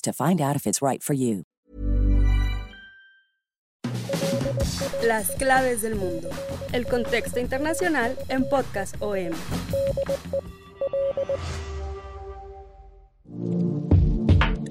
to 0.00 0.12
find 0.12 0.40
out 0.40 0.56
if 0.56 0.66
it's 0.66 0.80
right 0.82 1.02
for 1.02 1.14
you. 1.14 1.44
Las 5.04 5.30
claves 5.36 5.82
del 5.82 5.94
mundo. 5.94 6.28
El 6.72 6.86
contexto 6.86 7.40
internacional 7.40 8.16
en 8.28 8.48
Podcast 8.48 8.96
OM. 9.00 9.32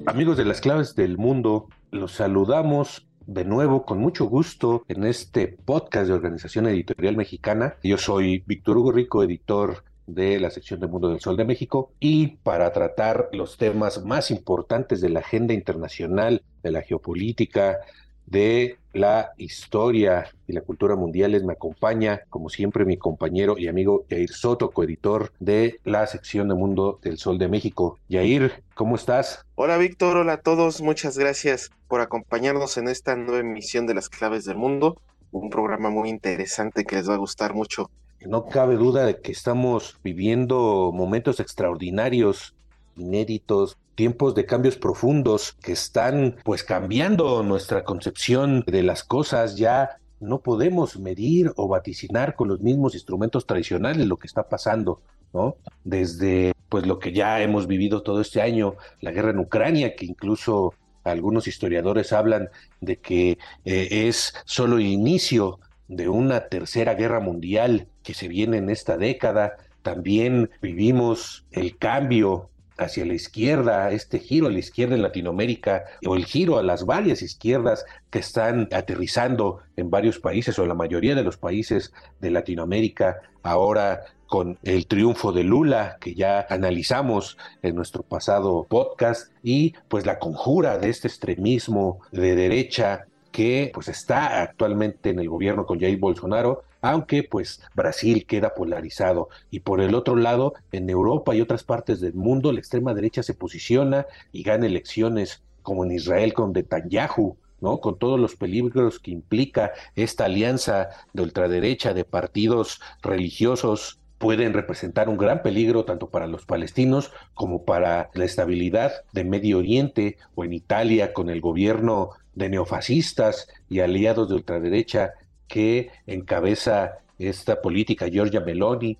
Amigos 0.06 0.36
de 0.36 0.44
las 0.44 0.60
claves 0.60 0.94
del 0.94 1.18
mundo, 1.18 1.68
los 1.90 2.12
saludamos 2.12 3.06
de 3.26 3.44
nuevo 3.44 3.84
con 3.84 3.98
mucho 3.98 4.24
gusto 4.24 4.84
en 4.88 5.04
este 5.04 5.48
podcast 5.48 6.06
de 6.08 6.14
Organización 6.14 6.66
Editorial 6.66 7.14
Mexicana. 7.14 7.76
Yo 7.82 7.98
soy 7.98 8.42
Víctor 8.46 8.78
Hugo 8.78 8.92
Rico, 8.92 9.22
editor 9.22 9.84
de 10.08 10.40
la 10.40 10.50
sección 10.50 10.80
de 10.80 10.88
Mundo 10.88 11.10
del 11.10 11.20
Sol 11.20 11.36
de 11.36 11.44
México 11.44 11.92
y 12.00 12.38
para 12.38 12.72
tratar 12.72 13.28
los 13.32 13.58
temas 13.58 14.04
más 14.04 14.30
importantes 14.30 15.00
de 15.00 15.10
la 15.10 15.20
agenda 15.20 15.54
internacional, 15.54 16.42
de 16.62 16.72
la 16.72 16.82
geopolítica, 16.82 17.78
de 18.26 18.78
la 18.92 19.32
historia 19.36 20.26
y 20.46 20.52
la 20.52 20.62
cultura 20.62 20.96
mundiales 20.96 21.44
me 21.44 21.52
acompaña, 21.52 22.22
como 22.30 22.48
siempre, 22.48 22.84
mi 22.84 22.96
compañero 22.96 23.56
y 23.58 23.68
amigo 23.68 24.04
Yair 24.08 24.30
Soto, 24.30 24.70
coeditor 24.70 25.32
de 25.38 25.78
la 25.84 26.06
sección 26.06 26.48
de 26.48 26.54
Mundo 26.54 26.98
del 27.02 27.18
Sol 27.18 27.38
de 27.38 27.48
México. 27.48 27.98
Yair, 28.08 28.64
¿cómo 28.74 28.96
estás? 28.96 29.44
Hola 29.54 29.76
Víctor, 29.76 30.16
hola 30.16 30.34
a 30.34 30.40
todos, 30.40 30.80
muchas 30.80 31.16
gracias 31.18 31.70
por 31.86 32.00
acompañarnos 32.00 32.76
en 32.76 32.88
esta 32.88 33.14
nueva 33.14 33.40
emisión 33.40 33.86
de 33.86 33.94
las 33.94 34.08
claves 34.08 34.44
del 34.44 34.56
mundo, 34.56 35.00
un 35.32 35.50
programa 35.50 35.90
muy 35.90 36.08
interesante 36.08 36.84
que 36.84 36.96
les 36.96 37.08
va 37.08 37.14
a 37.14 37.18
gustar 37.18 37.54
mucho 37.54 37.90
no 38.26 38.46
cabe 38.46 38.76
duda 38.76 39.04
de 39.06 39.20
que 39.20 39.32
estamos 39.32 39.96
viviendo 40.02 40.90
momentos 40.92 41.40
extraordinarios, 41.40 42.54
inéditos, 42.96 43.76
tiempos 43.94 44.34
de 44.34 44.46
cambios 44.46 44.76
profundos 44.76 45.52
que 45.62 45.72
están 45.72 46.36
pues 46.44 46.64
cambiando 46.64 47.42
nuestra 47.42 47.84
concepción 47.84 48.64
de 48.66 48.82
las 48.82 49.04
cosas. 49.04 49.56
Ya 49.56 49.98
no 50.20 50.40
podemos 50.40 50.98
medir 50.98 51.52
o 51.56 51.68
vaticinar 51.68 52.34
con 52.34 52.48
los 52.48 52.60
mismos 52.60 52.94
instrumentos 52.94 53.46
tradicionales 53.46 54.06
lo 54.06 54.16
que 54.16 54.26
está 54.26 54.48
pasando, 54.48 55.00
¿no? 55.32 55.56
Desde 55.84 56.54
pues 56.68 56.86
lo 56.86 56.98
que 56.98 57.12
ya 57.12 57.40
hemos 57.40 57.66
vivido 57.66 58.02
todo 58.02 58.20
este 58.20 58.42
año, 58.42 58.74
la 59.00 59.10
guerra 59.12 59.30
en 59.30 59.38
Ucrania, 59.38 59.94
que 59.94 60.06
incluso 60.06 60.74
algunos 61.04 61.46
historiadores 61.46 62.12
hablan 62.12 62.50
de 62.80 62.98
que 62.98 63.38
eh, 63.64 63.88
es 63.90 64.34
solo 64.44 64.78
inicio 64.78 65.60
de 65.88 66.08
una 66.08 66.48
tercera 66.48 66.94
guerra 66.94 67.20
mundial 67.20 67.88
que 68.02 68.14
se 68.14 68.28
viene 68.28 68.58
en 68.58 68.70
esta 68.70 68.96
década. 68.96 69.56
También 69.82 70.50
vivimos 70.62 71.46
el 71.50 71.76
cambio 71.78 72.50
hacia 72.78 73.04
la 73.04 73.14
izquierda, 73.14 73.90
este 73.90 74.20
giro 74.20 74.46
a 74.46 74.50
la 74.50 74.60
izquierda 74.60 74.94
en 74.94 75.02
Latinoamérica, 75.02 75.84
o 76.06 76.14
el 76.14 76.24
giro 76.24 76.58
a 76.58 76.62
las 76.62 76.86
varias 76.86 77.22
izquierdas 77.22 77.84
que 78.10 78.20
están 78.20 78.68
aterrizando 78.72 79.58
en 79.76 79.90
varios 79.90 80.20
países 80.20 80.58
o 80.58 80.66
la 80.66 80.74
mayoría 80.74 81.14
de 81.14 81.24
los 81.24 81.36
países 81.36 81.92
de 82.20 82.30
Latinoamérica, 82.30 83.16
ahora 83.42 84.02
con 84.28 84.58
el 84.62 84.86
triunfo 84.86 85.32
de 85.32 85.42
Lula, 85.42 85.96
que 86.00 86.14
ya 86.14 86.46
analizamos 86.50 87.36
en 87.62 87.74
nuestro 87.74 88.02
pasado 88.02 88.66
podcast, 88.68 89.32
y 89.42 89.74
pues 89.88 90.06
la 90.06 90.18
conjura 90.18 90.78
de 90.78 90.90
este 90.90 91.08
extremismo 91.08 92.00
de 92.12 92.36
derecha 92.36 93.06
que 93.38 93.70
pues 93.72 93.86
está 93.86 94.42
actualmente 94.42 95.10
en 95.10 95.20
el 95.20 95.28
gobierno 95.28 95.64
con 95.64 95.78
Jair 95.78 95.96
Bolsonaro, 95.96 96.64
aunque 96.80 97.22
pues 97.22 97.62
Brasil 97.72 98.26
queda 98.26 98.52
polarizado 98.52 99.28
y 99.48 99.60
por 99.60 99.80
el 99.80 99.94
otro 99.94 100.16
lado 100.16 100.54
en 100.72 100.90
Europa 100.90 101.36
y 101.36 101.40
otras 101.40 101.62
partes 101.62 102.00
del 102.00 102.14
mundo 102.14 102.50
la 102.50 102.58
extrema 102.58 102.94
derecha 102.94 103.22
se 103.22 103.34
posiciona 103.34 104.06
y 104.32 104.42
gana 104.42 104.66
elecciones 104.66 105.44
como 105.62 105.84
en 105.84 105.92
Israel 105.92 106.34
con 106.34 106.52
Netanyahu, 106.52 107.36
¿no? 107.60 107.78
Con 107.78 107.96
todos 107.96 108.18
los 108.18 108.34
peligros 108.34 108.98
que 108.98 109.12
implica 109.12 109.70
esta 109.94 110.24
alianza 110.24 110.88
de 111.12 111.22
ultraderecha 111.22 111.94
de 111.94 112.04
partidos 112.04 112.80
religiosos 113.02 114.00
pueden 114.18 114.52
representar 114.52 115.08
un 115.08 115.16
gran 115.16 115.42
peligro 115.42 115.84
tanto 115.84 116.10
para 116.10 116.26
los 116.26 116.44
palestinos 116.44 117.12
como 117.34 117.64
para 117.64 118.10
la 118.14 118.24
estabilidad 118.24 118.92
de 119.12 119.24
Medio 119.24 119.58
Oriente 119.58 120.18
o 120.34 120.44
en 120.44 120.52
Italia 120.52 121.12
con 121.12 121.30
el 121.30 121.40
gobierno 121.40 122.10
de 122.34 122.48
neofascistas 122.48 123.48
y 123.68 123.80
aliados 123.80 124.28
de 124.28 124.34
ultraderecha 124.34 125.14
que 125.46 125.90
encabeza 126.06 126.98
esta 127.18 127.60
política 127.60 128.08
Giorgia 128.08 128.40
Meloni 128.40 128.98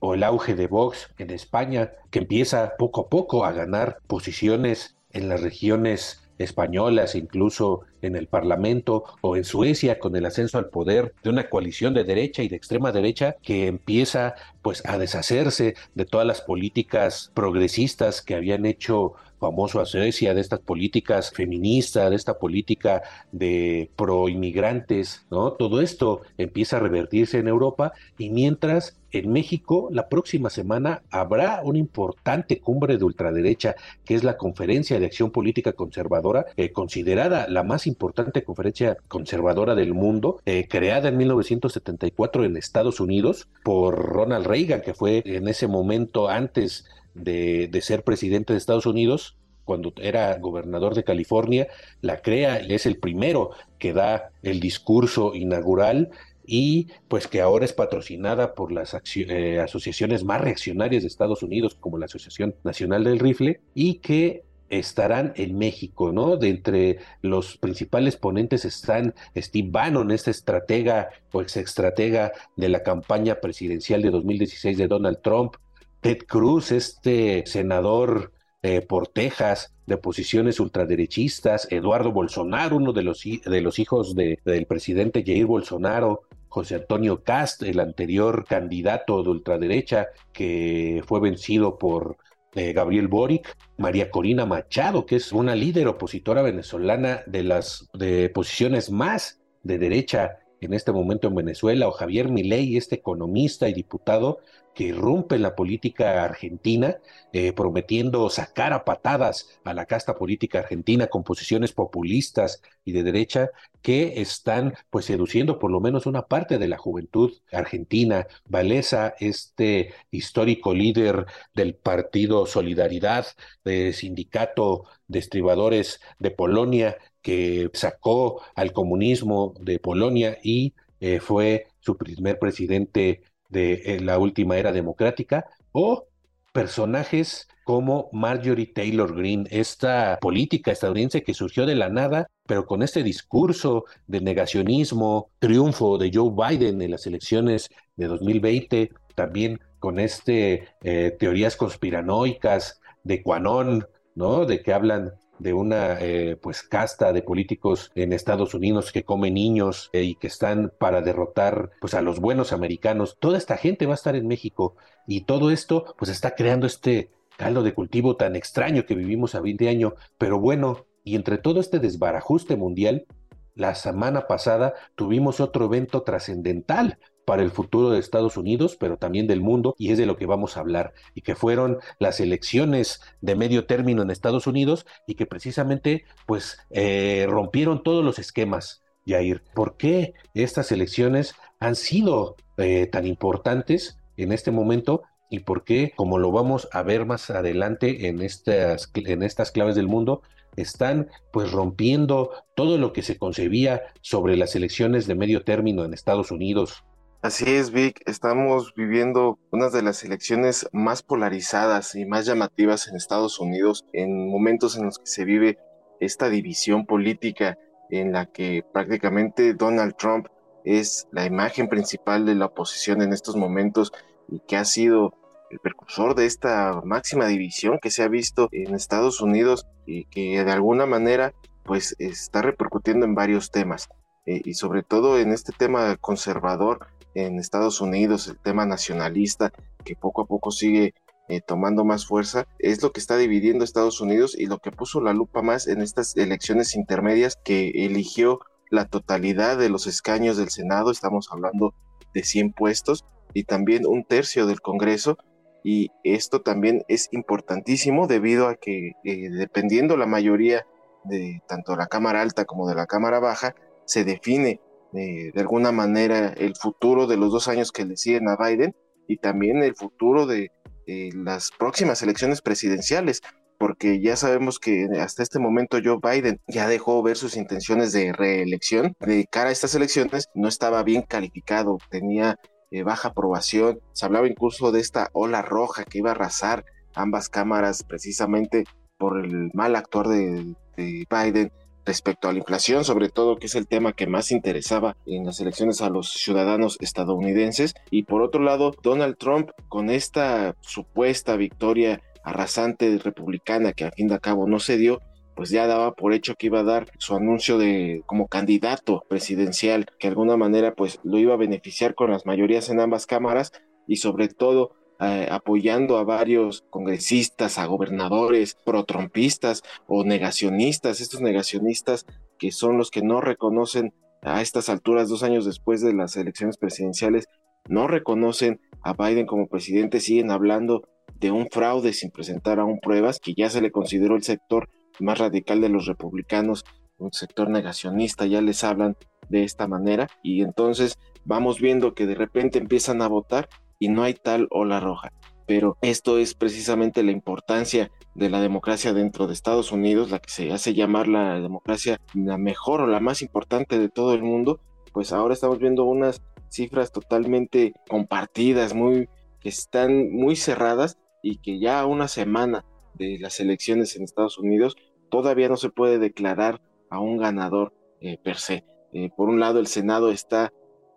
o 0.00 0.14
el 0.14 0.22
auge 0.22 0.54
de 0.54 0.66
Vox 0.66 1.08
en 1.18 1.30
España, 1.30 1.92
que 2.10 2.18
empieza 2.18 2.74
poco 2.76 3.02
a 3.02 3.08
poco 3.08 3.44
a 3.44 3.52
ganar 3.52 3.98
posiciones 4.06 4.96
en 5.10 5.28
las 5.28 5.40
regiones 5.40 6.23
españolas, 6.38 7.14
incluso 7.14 7.82
en 8.02 8.16
el 8.16 8.26
Parlamento 8.26 9.04
o 9.20 9.36
en 9.36 9.44
Suecia 9.44 9.98
con 9.98 10.16
el 10.16 10.26
ascenso 10.26 10.58
al 10.58 10.68
poder 10.68 11.14
de 11.22 11.30
una 11.30 11.48
coalición 11.48 11.94
de 11.94 12.04
derecha 12.04 12.42
y 12.42 12.48
de 12.48 12.56
extrema 12.56 12.92
derecha 12.92 13.36
que 13.42 13.66
empieza 13.66 14.34
pues 14.62 14.82
a 14.86 14.98
deshacerse 14.98 15.74
de 15.94 16.04
todas 16.04 16.26
las 16.26 16.40
políticas 16.40 17.30
progresistas 17.34 18.22
que 18.22 18.34
habían 18.34 18.66
hecho 18.66 19.14
famoso 19.44 19.78
a 19.78 19.84
Suecia, 19.84 20.32
de 20.32 20.40
estas 20.40 20.60
políticas 20.60 21.30
feministas, 21.30 22.08
de 22.08 22.16
esta 22.16 22.38
política 22.38 23.02
de 23.30 23.90
pro 23.94 24.30
inmigrantes, 24.30 25.26
¿no? 25.30 25.52
Todo 25.52 25.82
esto 25.82 26.22
empieza 26.38 26.78
a 26.78 26.80
revertirse 26.80 27.38
en 27.38 27.48
Europa 27.48 27.92
y 28.16 28.30
mientras 28.30 28.96
en 29.12 29.30
México 29.30 29.88
la 29.92 30.08
próxima 30.08 30.48
semana 30.48 31.02
habrá 31.10 31.60
una 31.62 31.78
importante 31.78 32.58
cumbre 32.58 32.96
de 32.96 33.04
ultraderecha 33.04 33.74
que 34.06 34.14
es 34.14 34.24
la 34.24 34.38
Conferencia 34.38 34.98
de 34.98 35.04
Acción 35.04 35.30
Política 35.30 35.74
Conservadora, 35.74 36.46
eh, 36.56 36.72
considerada 36.72 37.46
la 37.46 37.64
más 37.64 37.86
importante 37.86 38.44
conferencia 38.44 38.96
conservadora 39.08 39.74
del 39.74 39.92
mundo, 39.92 40.40
eh, 40.46 40.66
creada 40.68 41.10
en 41.10 41.18
1974 41.18 42.44
en 42.44 42.56
Estados 42.56 42.98
Unidos 42.98 43.46
por 43.62 43.94
Ronald 43.94 44.46
Reagan, 44.46 44.80
que 44.80 44.94
fue 44.94 45.22
en 45.26 45.48
ese 45.48 45.68
momento 45.68 46.30
antes 46.30 46.86
de, 47.14 47.70
ser 47.82 48.04
presidente 48.04 48.52
de 48.52 48.58
Estados 48.58 48.86
Unidos, 48.86 49.36
cuando 49.64 49.92
era 50.00 50.36
gobernador 50.38 50.94
de 50.94 51.04
California, 51.04 51.68
la 52.00 52.20
crea, 52.20 52.58
es 52.58 52.86
el 52.86 52.98
primero 52.98 53.50
que 53.78 53.92
da 53.92 54.30
el 54.42 54.60
discurso 54.60 55.34
inaugural 55.34 56.10
y 56.46 56.88
pues 57.08 57.26
que 57.26 57.40
ahora 57.40 57.64
es 57.64 57.72
patrocinada 57.72 58.54
por 58.54 58.70
las 58.70 58.94
eh, 59.16 59.60
asociaciones 59.60 60.24
más 60.24 60.42
reaccionarias 60.42 61.02
de 61.02 61.08
Estados 61.08 61.42
Unidos, 61.42 61.74
como 61.74 61.96
la 61.96 62.04
Asociación 62.04 62.54
Nacional 62.64 63.04
del 63.04 63.18
Rifle, 63.18 63.60
y 63.74 63.94
que 63.94 64.44
estarán 64.68 65.32
en 65.36 65.56
México, 65.56 66.12
¿no? 66.12 66.36
De 66.36 66.48
entre 66.48 66.98
los 67.22 67.56
principales 67.56 68.16
ponentes 68.16 68.64
están 68.64 69.14
Steve 69.36 69.68
Bannon, 69.70 70.10
este 70.10 70.30
estratega 70.30 71.10
o 71.32 71.42
ex 71.42 71.56
estratega 71.56 72.32
de 72.56 72.68
la 72.68 72.82
campaña 72.82 73.40
presidencial 73.40 74.02
de 74.02 74.10
2016 74.10 74.78
de 74.78 74.88
Donald 74.88 75.20
Trump, 75.22 75.56
Ted 76.04 76.18
Cruz, 76.28 76.70
este 76.70 77.44
senador 77.46 78.30
eh, 78.62 78.82
por 78.82 79.08
Texas 79.08 79.74
de 79.86 79.96
posiciones 79.96 80.60
ultraderechistas, 80.60 81.66
Eduardo 81.70 82.12
Bolsonaro, 82.12 82.76
uno 82.76 82.92
de 82.92 83.02
los, 83.02 83.22
de 83.22 83.60
los 83.62 83.78
hijos 83.78 84.14
de, 84.14 84.38
del 84.44 84.66
presidente 84.66 85.24
Jair 85.26 85.46
Bolsonaro, 85.46 86.24
José 86.48 86.74
Antonio 86.74 87.22
Cast, 87.24 87.62
el 87.62 87.80
anterior 87.80 88.44
candidato 88.46 89.22
de 89.22 89.30
ultraderecha 89.30 90.08
que 90.34 91.02
fue 91.06 91.20
vencido 91.20 91.78
por 91.78 92.18
eh, 92.54 92.74
Gabriel 92.74 93.08
Boric, 93.08 93.56
María 93.78 94.10
Corina 94.10 94.44
Machado, 94.44 95.06
que 95.06 95.16
es 95.16 95.32
una 95.32 95.54
líder 95.54 95.88
opositora 95.88 96.42
venezolana 96.42 97.22
de 97.26 97.44
las 97.44 97.88
de 97.94 98.28
posiciones 98.28 98.90
más 98.90 99.40
de 99.62 99.78
derecha 99.78 100.36
en 100.60 100.74
este 100.74 100.92
momento 100.92 101.28
en 101.28 101.34
Venezuela, 101.34 101.88
o 101.88 101.92
Javier 101.92 102.28
Milei, 102.30 102.76
este 102.76 102.96
economista 102.96 103.68
y 103.70 103.74
diputado 103.74 104.40
que 104.74 104.84
irrumpe 104.84 105.38
la 105.38 105.54
política 105.54 106.24
argentina, 106.24 106.96
eh, 107.32 107.52
prometiendo 107.52 108.28
sacar 108.30 108.72
a 108.72 108.84
patadas 108.84 109.48
a 109.64 109.74
la 109.74 109.86
casta 109.86 110.16
política 110.16 110.60
argentina 110.60 111.06
con 111.06 111.24
posiciones 111.24 111.72
populistas 111.72 112.62
y 112.84 112.92
de 112.92 113.02
derecha 113.02 113.50
que 113.82 114.20
están 114.20 114.74
pues 114.90 115.06
seduciendo 115.06 115.58
por 115.58 115.70
lo 115.70 115.80
menos 115.80 116.06
una 116.06 116.26
parte 116.26 116.58
de 116.58 116.68
la 116.68 116.78
juventud 116.78 117.32
argentina. 117.52 118.26
Valesa, 118.46 119.14
este 119.20 119.94
histórico 120.10 120.74
líder 120.74 121.26
del 121.54 121.74
partido 121.74 122.46
Solidaridad, 122.46 123.26
de 123.64 123.92
sindicato 123.92 124.84
de 125.06 125.18
estribadores 125.18 126.00
de 126.18 126.30
Polonia, 126.30 126.96
que 127.22 127.70
sacó 127.74 128.42
al 128.54 128.72
comunismo 128.72 129.54
de 129.60 129.78
Polonia 129.78 130.38
y 130.42 130.74
eh, 131.00 131.20
fue 131.20 131.66
su 131.80 131.96
primer 131.96 132.38
presidente 132.38 133.22
de 133.48 133.82
eh, 133.84 134.00
la 134.00 134.18
última 134.18 134.56
era 134.56 134.72
democrática, 134.72 135.46
o 135.72 136.06
personajes 136.52 137.48
como 137.64 138.10
Marjorie 138.12 138.72
Taylor 138.72 139.16
Greene, 139.16 139.48
esta 139.50 140.18
política 140.20 140.70
estadounidense 140.70 141.22
que 141.22 141.34
surgió 141.34 141.66
de 141.66 141.74
la 141.74 141.88
nada, 141.88 142.28
pero 142.46 142.66
con 142.66 142.82
este 142.82 143.02
discurso 143.02 143.84
de 144.06 144.20
negacionismo, 144.20 145.30
triunfo 145.38 145.98
de 145.98 146.10
Joe 146.12 146.30
Biden 146.30 146.82
en 146.82 146.90
las 146.90 147.06
elecciones 147.06 147.70
de 147.96 148.06
2020, 148.06 148.90
también 149.14 149.60
con 149.78 149.98
este 149.98 150.68
eh, 150.82 151.16
teorías 151.18 151.56
conspiranoicas 151.56 152.80
de 153.02 153.22
Quanon, 153.22 153.86
¿no? 154.14 154.44
De 154.46 154.62
que 154.62 154.72
hablan 154.72 155.12
de 155.38 155.52
una 155.52 155.98
eh, 156.00 156.36
pues 156.40 156.62
casta 156.62 157.12
de 157.12 157.22
políticos 157.22 157.90
en 157.94 158.12
Estados 158.12 158.54
Unidos 158.54 158.92
que 158.92 159.04
comen 159.04 159.34
niños 159.34 159.90
eh, 159.92 160.02
y 160.02 160.14
que 160.14 160.26
están 160.26 160.72
para 160.78 161.02
derrotar 161.02 161.70
pues 161.80 161.94
a 161.94 162.02
los 162.02 162.20
buenos 162.20 162.52
americanos. 162.52 163.16
Toda 163.18 163.38
esta 163.38 163.56
gente 163.56 163.86
va 163.86 163.92
a 163.92 163.96
estar 163.96 164.16
en 164.16 164.26
México 164.26 164.76
y 165.06 165.22
todo 165.22 165.50
esto 165.50 165.94
pues 165.98 166.10
está 166.10 166.34
creando 166.34 166.66
este 166.66 167.10
caldo 167.36 167.62
de 167.62 167.74
cultivo 167.74 168.16
tan 168.16 168.36
extraño 168.36 168.86
que 168.86 168.94
vivimos 168.94 169.34
a 169.34 169.40
20 169.40 169.68
años, 169.68 169.94
pero 170.18 170.38
bueno, 170.38 170.86
y 171.02 171.16
entre 171.16 171.38
todo 171.38 171.60
este 171.60 171.80
desbarajuste 171.80 172.56
mundial, 172.56 173.06
la 173.54 173.74
semana 173.74 174.26
pasada 174.26 174.74
tuvimos 174.94 175.40
otro 175.40 175.66
evento 175.66 176.02
trascendental 176.02 176.98
para 177.24 177.42
el 177.42 177.50
futuro 177.50 177.90
de 177.90 177.98
Estados 177.98 178.36
Unidos, 178.36 178.76
pero 178.78 178.96
también 178.96 179.26
del 179.26 179.40
mundo, 179.40 179.74
y 179.78 179.92
es 179.92 179.98
de 179.98 180.06
lo 180.06 180.16
que 180.16 180.26
vamos 180.26 180.56
a 180.56 180.60
hablar, 180.60 180.92
y 181.14 181.22
que 181.22 181.34
fueron 181.34 181.78
las 181.98 182.20
elecciones 182.20 183.00
de 183.20 183.36
medio 183.36 183.66
término 183.66 184.02
en 184.02 184.10
Estados 184.10 184.46
Unidos 184.46 184.86
y 185.06 185.14
que 185.14 185.26
precisamente 185.26 186.04
pues 186.26 186.58
eh, 186.70 187.26
rompieron 187.28 187.82
todos 187.82 188.04
los 188.04 188.18
esquemas. 188.18 188.82
Yair, 189.06 189.42
¿por 189.54 189.76
qué 189.76 190.14
estas 190.32 190.72
elecciones 190.72 191.34
han 191.60 191.76
sido 191.76 192.36
eh, 192.56 192.86
tan 192.86 193.06
importantes 193.06 193.98
en 194.16 194.32
este 194.32 194.50
momento 194.50 195.02
y 195.30 195.40
por 195.40 195.64
qué, 195.64 195.92
como 195.96 196.18
lo 196.18 196.30
vamos 196.30 196.68
a 196.72 196.82
ver 196.82 197.06
más 197.06 197.30
adelante 197.30 198.08
en 198.08 198.22
estas, 198.22 198.90
en 198.94 199.22
estas 199.22 199.50
claves 199.50 199.74
del 199.74 199.88
mundo, 199.88 200.22
están 200.56 201.08
pues 201.32 201.50
rompiendo 201.50 202.30
todo 202.54 202.78
lo 202.78 202.92
que 202.92 203.02
se 203.02 203.18
concebía 203.18 203.82
sobre 204.00 204.36
las 204.36 204.54
elecciones 204.54 205.06
de 205.06 205.14
medio 205.16 205.42
término 205.42 205.84
en 205.84 205.92
Estados 205.92 206.30
Unidos? 206.30 206.84
Así 207.24 207.56
es, 207.56 207.70
Vic. 207.70 208.02
Estamos 208.04 208.74
viviendo 208.74 209.38
una 209.50 209.70
de 209.70 209.80
las 209.80 210.04
elecciones 210.04 210.68
más 210.72 211.02
polarizadas 211.02 211.94
y 211.94 212.04
más 212.04 212.26
llamativas 212.26 212.86
en 212.86 212.96
Estados 212.96 213.40
Unidos, 213.40 213.86
en 213.94 214.28
momentos 214.28 214.76
en 214.76 214.84
los 214.84 214.98
que 214.98 215.06
se 215.06 215.24
vive 215.24 215.56
esta 216.00 216.28
división 216.28 216.84
política 216.84 217.56
en 217.88 218.12
la 218.12 218.26
que 218.26 218.62
prácticamente 218.74 219.54
Donald 219.54 219.96
Trump 219.96 220.26
es 220.66 221.08
la 221.12 221.24
imagen 221.24 221.70
principal 221.70 222.26
de 222.26 222.34
la 222.34 222.44
oposición 222.44 223.00
en 223.00 223.14
estos 223.14 223.36
momentos 223.36 223.90
y 224.28 224.40
que 224.40 224.58
ha 224.58 224.66
sido 224.66 225.14
el 225.48 225.60
precursor 225.60 226.14
de 226.14 226.26
esta 226.26 226.82
máxima 226.84 227.26
división 227.26 227.78
que 227.80 227.90
se 227.90 228.02
ha 228.02 228.08
visto 228.08 228.50
en 228.52 228.74
Estados 228.74 229.22
Unidos 229.22 229.66
y 229.86 230.04
que 230.10 230.44
de 230.44 230.52
alguna 230.52 230.84
manera 230.84 231.32
pues 231.62 231.96
está 231.98 232.42
repercutiendo 232.42 233.06
en 233.06 233.14
varios 233.14 233.50
temas 233.50 233.88
eh, 234.26 234.42
y 234.44 234.54
sobre 234.54 234.82
todo 234.82 235.18
en 235.18 235.32
este 235.32 235.52
tema 235.52 235.96
conservador 235.96 236.86
en 237.14 237.38
Estados 237.38 237.80
Unidos, 237.80 238.28
el 238.28 238.38
tema 238.38 238.66
nacionalista 238.66 239.52
que 239.84 239.96
poco 239.96 240.22
a 240.22 240.26
poco 240.26 240.50
sigue 240.50 240.94
eh, 241.28 241.40
tomando 241.40 241.84
más 241.84 242.06
fuerza, 242.06 242.46
es 242.58 242.82
lo 242.82 242.92
que 242.92 243.00
está 243.00 243.16
dividiendo 243.16 243.64
Estados 243.64 244.00
Unidos 244.00 244.36
y 244.38 244.46
lo 244.46 244.58
que 244.58 244.72
puso 244.72 245.00
la 245.00 245.14
lupa 245.14 245.40
más 245.40 245.66
en 245.68 245.80
estas 245.80 246.16
elecciones 246.16 246.76
intermedias 246.76 247.38
que 247.42 247.70
eligió 247.86 248.40
la 248.70 248.84
totalidad 248.86 249.56
de 249.56 249.70
los 249.70 249.86
escaños 249.86 250.36
del 250.36 250.50
Senado, 250.50 250.90
estamos 250.90 251.28
hablando 251.30 251.74
de 252.12 252.24
100 252.24 252.52
puestos 252.52 253.04
y 253.32 253.44
también 253.44 253.86
un 253.86 254.04
tercio 254.04 254.46
del 254.46 254.60
Congreso 254.60 255.16
y 255.62 255.90
esto 256.02 256.42
también 256.42 256.84
es 256.88 257.08
importantísimo 257.12 258.06
debido 258.06 258.48
a 258.48 258.56
que 258.56 258.92
eh, 259.04 259.30
dependiendo 259.30 259.96
la 259.96 260.06
mayoría 260.06 260.66
de 261.04 261.42
tanto 261.48 261.74
la 261.74 261.86
Cámara 261.86 262.20
Alta 262.20 262.44
como 262.44 262.68
de 262.68 262.74
la 262.74 262.86
Cámara 262.86 263.18
Baja, 263.18 263.54
se 263.86 264.04
define 264.04 264.60
de 264.94 265.40
alguna 265.40 265.72
manera 265.72 266.28
el 266.28 266.54
futuro 266.54 267.06
de 267.06 267.16
los 267.16 267.32
dos 267.32 267.48
años 267.48 267.72
que 267.72 267.84
le 267.84 267.96
siguen 267.96 268.28
a 268.28 268.36
Biden 268.36 268.76
y 269.08 269.16
también 269.16 269.62
el 269.62 269.74
futuro 269.74 270.26
de, 270.26 270.50
las 270.86 271.50
próximas 271.50 272.02
elecciones 272.02 272.42
presidenciales, 272.42 273.22
porque 273.58 274.02
ya 274.02 274.16
sabemos 274.16 274.58
que 274.58 274.86
hasta 275.00 275.22
este 275.22 275.38
momento 275.38 275.78
Joe 275.82 275.98
Biden 276.02 276.40
ya 276.46 276.68
dejó 276.68 277.02
ver 277.02 277.16
sus 277.16 277.38
intenciones 277.38 277.92
de 277.92 278.12
reelección. 278.12 278.94
De 279.00 279.24
cara 279.30 279.48
a 279.48 279.52
estas 279.52 279.74
elecciones 279.74 280.28
no 280.34 280.46
estaba 280.46 280.82
bien 280.82 281.00
calificado, 281.00 281.78
tenía 281.90 282.36
eh, 282.70 282.82
baja 282.82 283.08
aprobación, 283.08 283.80
se 283.94 284.04
hablaba 284.04 284.28
incluso 284.28 284.72
de 284.72 284.80
esta 284.80 285.08
ola 285.14 285.40
roja 285.40 285.84
que 285.84 285.98
iba 285.98 286.10
a 286.10 286.12
arrasar 286.12 286.66
ambas 286.94 287.30
cámaras 287.30 287.82
precisamente 287.82 288.64
por 288.98 289.24
el 289.24 289.50
mal 289.54 289.76
actuar 289.76 290.08
de 290.08 290.54
Biden 290.76 291.50
respecto 291.84 292.28
a 292.28 292.32
la 292.32 292.38
inflación, 292.38 292.84
sobre 292.84 293.08
todo 293.08 293.36
que 293.36 293.46
es 293.46 293.54
el 293.54 293.66
tema 293.66 293.92
que 293.92 294.06
más 294.06 294.32
interesaba 294.32 294.96
en 295.06 295.24
las 295.24 295.40
elecciones 295.40 295.80
a 295.80 295.90
los 295.90 296.12
ciudadanos 296.12 296.78
estadounidenses. 296.80 297.74
Y 297.90 298.04
por 298.04 298.22
otro 298.22 298.42
lado, 298.42 298.74
Donald 298.82 299.16
Trump 299.16 299.50
con 299.68 299.90
esta 299.90 300.56
supuesta 300.60 301.36
victoria 301.36 302.00
arrasante 302.24 302.98
republicana 302.98 303.72
que 303.72 303.84
al 303.84 303.92
fin 303.92 304.08
de 304.08 304.18
cabo 304.18 304.46
no 304.48 304.58
se 304.58 304.78
dio, 304.78 305.00
pues 305.36 305.50
ya 305.50 305.66
daba 305.66 305.92
por 305.92 306.14
hecho 306.14 306.34
que 306.36 306.46
iba 306.46 306.60
a 306.60 306.64
dar 306.64 306.86
su 306.98 307.14
anuncio 307.14 307.58
de 307.58 308.02
como 308.06 308.28
candidato 308.28 309.04
presidencial, 309.08 309.86
que 309.98 310.08
de 310.08 310.12
alguna 310.12 310.36
manera 310.36 310.74
pues 310.74 311.00
lo 311.02 311.18
iba 311.18 311.34
a 311.34 311.38
beneficiar 311.38 311.94
con 311.94 312.10
las 312.10 312.24
mayorías 312.24 312.70
en 312.70 312.80
ambas 312.80 313.06
cámaras 313.06 313.52
y 313.86 313.96
sobre 313.96 314.28
todo 314.28 314.72
eh, 315.04 315.28
apoyando 315.30 315.98
a 315.98 316.04
varios 316.04 316.64
congresistas, 316.70 317.58
a 317.58 317.66
gobernadores 317.66 318.56
pro-trumpistas 318.64 319.62
o 319.86 320.04
negacionistas, 320.04 321.00
estos 321.00 321.20
negacionistas 321.20 322.06
que 322.38 322.52
son 322.52 322.78
los 322.78 322.90
que 322.90 323.02
no 323.02 323.20
reconocen 323.20 323.92
a 324.22 324.40
estas 324.40 324.68
alturas, 324.68 325.08
dos 325.08 325.22
años 325.22 325.44
después 325.44 325.82
de 325.82 325.92
las 325.92 326.16
elecciones 326.16 326.56
presidenciales, 326.56 327.26
no 327.68 327.86
reconocen 327.86 328.60
a 328.82 328.94
Biden 328.94 329.26
como 329.26 329.46
presidente, 329.46 330.00
siguen 330.00 330.30
hablando 330.30 330.88
de 331.20 331.30
un 331.30 331.48
fraude 331.50 331.92
sin 331.92 332.10
presentar 332.10 332.58
aún 332.58 332.80
pruebas, 332.80 333.20
que 333.20 333.34
ya 333.34 333.50
se 333.50 333.60
le 333.60 333.70
consideró 333.70 334.16
el 334.16 334.22
sector 334.22 334.68
más 335.00 335.18
radical 335.18 335.60
de 335.60 335.68
los 335.68 335.86
republicanos, 335.86 336.64
un 336.98 337.12
sector 337.12 337.50
negacionista, 337.50 338.26
ya 338.26 338.40
les 338.40 338.64
hablan 338.64 338.96
de 339.28 339.44
esta 339.44 339.66
manera, 339.66 340.08
y 340.22 340.42
entonces 340.42 340.98
vamos 341.24 341.60
viendo 341.60 341.94
que 341.94 342.06
de 342.06 342.14
repente 342.14 342.58
empiezan 342.58 343.02
a 343.02 343.08
votar 343.08 343.48
y 343.84 343.88
no 343.88 344.02
hay 344.02 344.14
tal 344.14 344.48
ola 344.50 344.80
roja. 344.80 345.12
Pero 345.46 345.76
esto 345.82 346.16
es 346.16 346.34
precisamente 346.34 347.02
la 347.02 347.10
importancia 347.10 347.90
de 348.14 348.30
la 348.30 348.40
democracia 348.40 348.94
dentro 348.94 349.26
de 349.26 349.34
Estados 349.34 349.72
Unidos, 349.72 350.10
la 350.10 350.20
que 350.20 350.30
se 350.30 350.50
hace 350.52 350.72
llamar 350.72 351.06
la 351.06 351.38
democracia 351.38 352.00
la 352.14 352.38
mejor 352.38 352.80
o 352.80 352.86
la 352.86 353.00
más 353.00 353.20
importante 353.20 353.78
de 353.78 353.90
todo 353.90 354.14
el 354.14 354.22
mundo, 354.22 354.58
pues 354.94 355.12
ahora 355.12 355.34
estamos 355.34 355.58
viendo 355.58 355.84
unas 355.84 356.22
cifras 356.48 356.92
totalmente 356.92 357.74
compartidas, 357.86 358.72
muy 358.72 359.06
que 359.40 359.50
están 359.50 360.10
muy 360.10 360.34
cerradas 360.34 360.96
y 361.22 361.36
que 361.42 361.60
ya 361.60 361.84
una 361.84 362.08
semana 362.08 362.64
de 362.94 363.18
las 363.20 363.38
elecciones 363.38 363.96
en 363.96 364.04
Estados 364.04 364.38
Unidos 364.38 364.76
todavía 365.10 365.50
no 365.50 365.58
se 365.58 365.68
puede 365.68 365.98
declarar 365.98 366.62
a 366.88 367.00
un 367.00 367.18
ganador 367.18 367.74
eh, 368.00 368.16
per 368.16 368.38
se. 368.38 368.64
Eh, 368.94 369.10
por 369.14 369.28
un 369.28 369.40
lado, 369.40 369.58
el 369.58 369.66
Senado 369.66 370.10
está 370.10 370.54